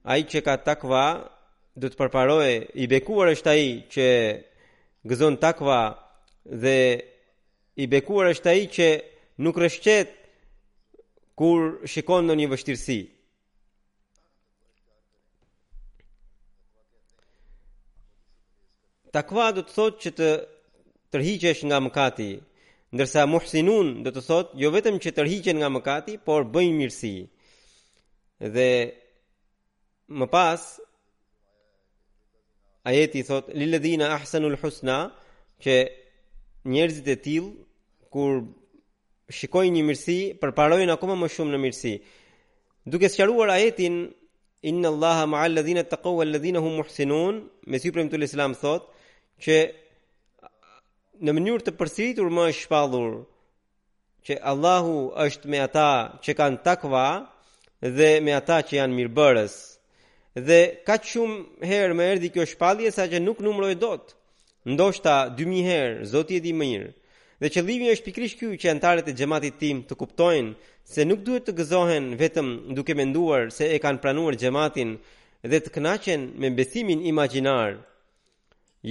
[0.06, 1.06] a i që ka takva,
[1.82, 2.50] do të përparoj,
[2.82, 4.08] i bekuar është a i që
[5.10, 5.80] gëzon takva,
[6.62, 6.78] dhe
[7.82, 8.90] i bekuar është a i që
[9.46, 10.10] nuk rëshqet
[11.40, 13.00] kur shikon në një vështirësi.
[19.16, 20.30] Takva do të thot që të
[21.16, 22.30] tërhiqesh nga mëkati,
[22.94, 27.14] ndërsa muhsinun do të thot jo vetëm që tërhiqen nga mëkati, por bëjnë mirësi
[28.48, 28.72] dhe
[30.18, 30.62] më pas
[32.90, 35.00] ajeti thot lilladhina ahsanul husna
[35.64, 35.76] që
[36.72, 37.48] njerëzit e till
[38.14, 38.36] kur
[39.38, 41.94] shikojnë një mirësi përparojnë akoma më shumë në mirësi
[42.92, 43.96] duke sqaruar ajetin
[44.70, 47.36] inna allaha ma'al ladhina taqaw wal ladhina hum muhsinun
[47.70, 48.84] me sipërmtul islam thot
[49.44, 49.56] që
[51.24, 53.12] në mënyrë të përsëritur më është shpallur
[54.26, 55.90] që Allahu është me ata
[56.24, 57.08] që kanë takva
[57.82, 59.54] dhe me ata që janë mirëbërës.
[60.36, 64.16] Dhe ka shumë herë më erdhi kjo shpallje sa që nuk numëroj dot.
[64.68, 66.90] Ndoshta 2000 herë, Zoti e di më mirë.
[67.40, 70.54] Dhe qëllimi është pikrish ky që antarët e xhamatit tim të kuptojnë
[70.84, 74.90] se nuk duhet të gëzohen vetëm duke menduar se e kanë pranuar xhamatin
[75.50, 77.72] dhe të kënaqen me besimin imagjinar.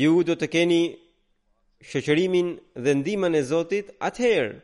[0.01, 0.83] Ju do të keni
[1.89, 2.49] shëqërimin
[2.85, 4.57] dhe ndihmën e Zotit atëherë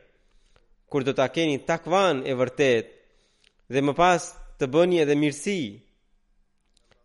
[0.89, 2.85] kur do ta keni takvan e vërtet
[3.73, 4.21] dhe më pas
[4.59, 5.59] të bëni edhe mirësi.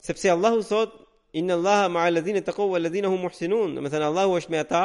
[0.06, 0.90] Sepse Allahu thot
[1.36, 4.58] inna Allaha ma'a alladhina taqaw wa ladhina hum muhsinun, do të thënë Allahu është me
[4.60, 4.84] ata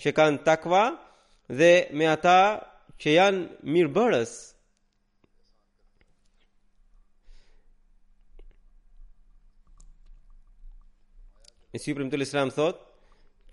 [0.00, 0.82] që kanë takva
[1.58, 2.38] dhe me ata
[3.00, 3.42] që janë
[3.74, 4.32] mirëbërës.
[11.74, 12.76] Në siprim të Islam thot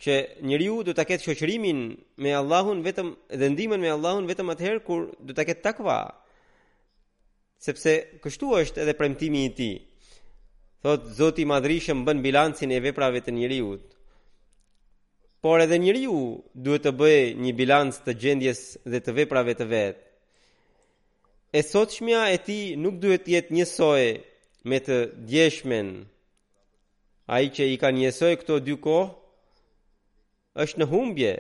[0.04, 0.14] që
[0.50, 1.80] njeriu do ta ketë shoqërimin
[2.22, 3.08] me Allahun vetëm
[3.40, 6.00] dhe ndihmën me Allahun vetëm atëherë kur do ta ketë takva
[7.60, 7.94] sepse
[8.24, 9.78] kështu është edhe premtimi i tij.
[10.84, 13.72] Thot Zoti i Madhrishëm bën bilancin e veprave të njeriu.
[15.42, 16.20] Por edhe njeriu
[16.54, 19.98] duhet të bëjë një bilanc të gjendjes dhe të veprave të vet.
[21.58, 24.06] E sotshmja e tij nuk duhet të jetë njësoj
[24.70, 24.98] me të
[25.30, 25.88] djeshmen.
[27.36, 29.16] Ai që i ka njësoj këto dy kohë
[30.66, 31.34] është në humbje,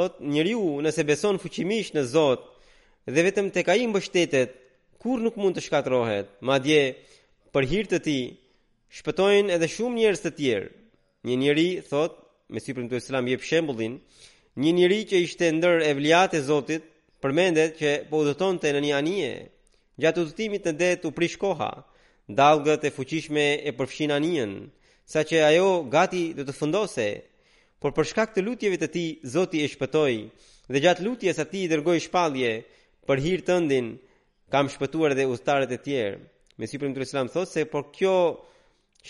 [0.00, 2.46] thot njeriu nëse beson fuqimisht në Zot
[3.10, 4.54] dhe vetëm tek ai mbështetet
[5.02, 6.80] kur nuk mund të shkatrohet madje
[7.54, 8.22] për hir të tij
[9.00, 10.72] shpëtojnë edhe shumë njerëz të tjerë
[11.28, 12.12] një njeri thot
[12.52, 13.98] me siprim të Islam jep shembullin
[14.62, 16.84] një njeri që ishte ndër evliat e Zotit
[17.22, 19.32] përmendet që po udhëtonte në një anije
[20.00, 21.70] gjatë udhëtimit në det u prish koha
[22.40, 24.52] dalgët e fuqishme e përfshin anijen
[25.12, 27.08] saqë ajo gati do të fundose
[27.80, 30.16] por për shkak të lutjeve të tij Zoti e shpëtoi
[30.70, 32.52] dhe gjatë lutjes së tij dërgoi shpallje
[33.08, 33.88] për hir të ndin
[34.52, 36.18] kam shpëtuar edhe udhëtarët e tjerë.
[36.60, 38.16] Me si përmë të thot se por kjo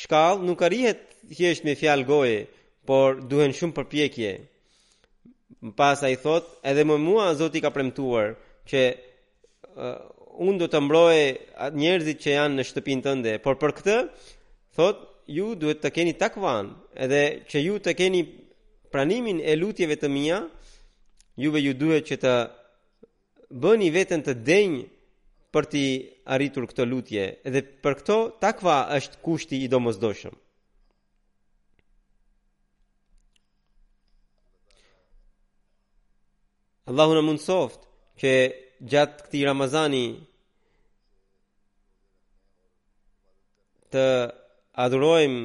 [0.03, 1.01] shkallë nuk arrihet
[1.39, 2.39] hjesht me fjalë goje,
[2.87, 4.31] por duhen shumë përpjekje.
[5.62, 8.37] Më pas a i thot, edhe më mua Zoti ka premtuar
[8.71, 8.81] që
[9.77, 9.99] uh,
[10.39, 11.16] unë do të mbroj
[11.77, 13.97] njerëzit që janë në shtëpin të ndë, por për këtë,
[14.79, 18.23] thot, ju duhet të keni takvan, edhe që ju të keni
[18.91, 20.41] pranimin e lutjeve të mija,
[21.41, 22.34] juve ju duhet që të
[23.62, 24.82] bëni vetën të denjë
[25.55, 25.84] për të
[26.34, 30.36] arritur këto lutje, edhe për këto takva është kushti i domosdoshëm.
[36.91, 37.84] Allahu në mund soft
[38.18, 38.32] që
[38.91, 40.05] gjatë këti Ramazani
[43.95, 44.07] të
[44.82, 45.43] adhurojmë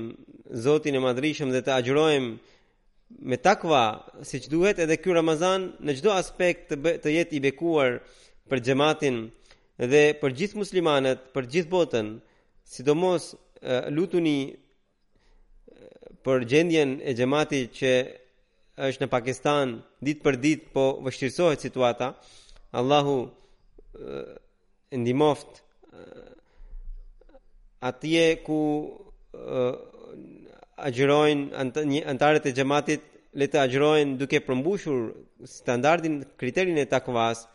[0.66, 2.55] Zotin e Madrishëm dhe të agjurojmë
[3.10, 7.34] me takva si që duhet edhe kjo Ramazan në gjdo aspekt të, bë, të jet
[7.38, 8.00] i bekuar
[8.50, 9.20] për gjematin
[9.92, 12.10] dhe për gjithë muslimanet, për gjithë botën,
[12.76, 13.30] sidomos
[13.96, 14.38] lutuni
[16.26, 17.92] për gjendjen e gjemati që
[18.88, 19.76] është në Pakistan
[20.06, 22.10] ditë për ditë po vështirësohet situata,
[22.78, 23.18] Allahu
[23.96, 25.62] e, ndimoft
[27.90, 28.60] atje ku
[30.76, 31.54] agjërojnë
[32.10, 33.02] antarët e xhamatit
[33.40, 35.00] le të agjërojnë duke përmbushur
[35.58, 37.46] standardin kriterin e takvas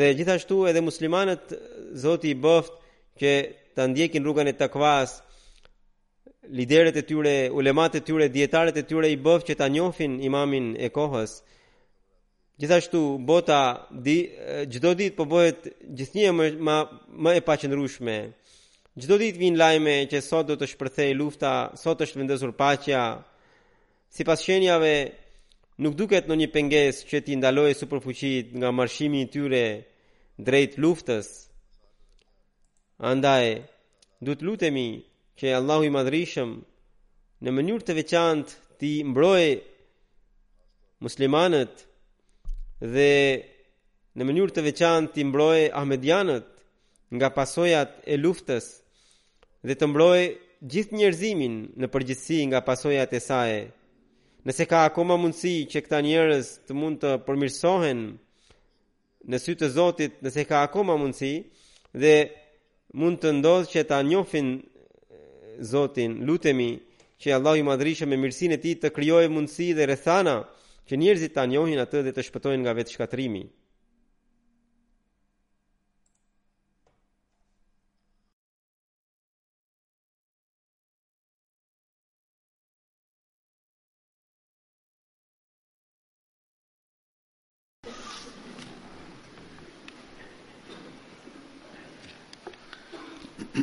[0.00, 1.52] dhe gjithashtu edhe muslimanët
[2.02, 2.72] zoti i bëft
[3.20, 3.32] që
[3.76, 5.10] të ndjekin rrugën e takvas
[6.58, 10.66] liderët e tyre ulemat e tyre dietarët e tyre i bëft që ta njofin imamin
[10.76, 11.30] e kohës
[12.60, 13.00] gjithashtu
[13.30, 13.60] bota
[14.06, 14.18] di
[14.76, 15.58] çdo ditë po bëhet
[15.96, 16.46] gjithnjë më
[17.24, 18.16] më, e e paqëndrueshme
[18.98, 23.02] Gjdo dit vin lajme që sot do të shpërthej lufta, sot është vendesur pacja,
[24.10, 24.94] si pas shenjave
[25.84, 29.62] nuk duket në një penges që ti ndaloj së përfuqit nga marshimi tyre
[30.48, 31.28] drejt luftës.
[33.12, 33.46] Andaj,
[34.18, 34.88] du të lutemi
[35.38, 36.56] që Allahu i madrishëm
[37.44, 39.44] në mënyur të veçant ti mbroj
[41.06, 41.86] muslimanët
[42.82, 43.12] dhe
[44.18, 46.50] në mënyur të veçant ti mbroj ahmedianët
[47.16, 48.72] nga pasojat e luftës
[49.68, 50.26] dhe të mbrojë
[50.72, 53.54] gjithë njerëzimin në përgjithësi nga pasojat e saj.
[54.48, 58.00] Nëse ka akoma mundësi që këta njerëz të mund të përmirësohen
[59.28, 61.34] në sy të Zotit, nëse ka akoma mundësi
[62.02, 62.14] dhe
[63.00, 64.48] mund të ndodhë që ta njohin
[65.70, 66.70] Zotin, lutemi
[67.20, 70.36] që Allahu i madhrisë me mirësinë e tij të krijojë mundësi dhe rrethana
[70.88, 73.44] që njerëzit ta njohin atë dhe të shpëtojnë nga vetë shkatrimi.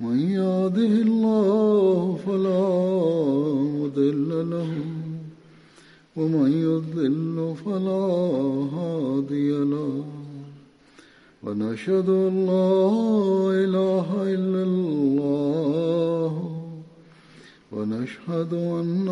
[0.00, 2.64] من يهده الله فلا
[3.76, 4.68] مضل له
[6.16, 8.04] ومن يضل فلا
[8.76, 10.04] هادي له
[11.42, 12.76] ونشهد ان لا
[13.64, 16.32] اله الا الله
[17.72, 19.06] ونشهد أن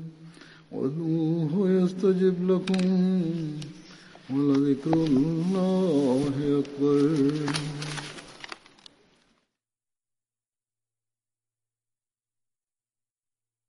[0.73, 2.79] ہوتا يستجب لكم
[4.33, 7.90] ولذكر الله أكبر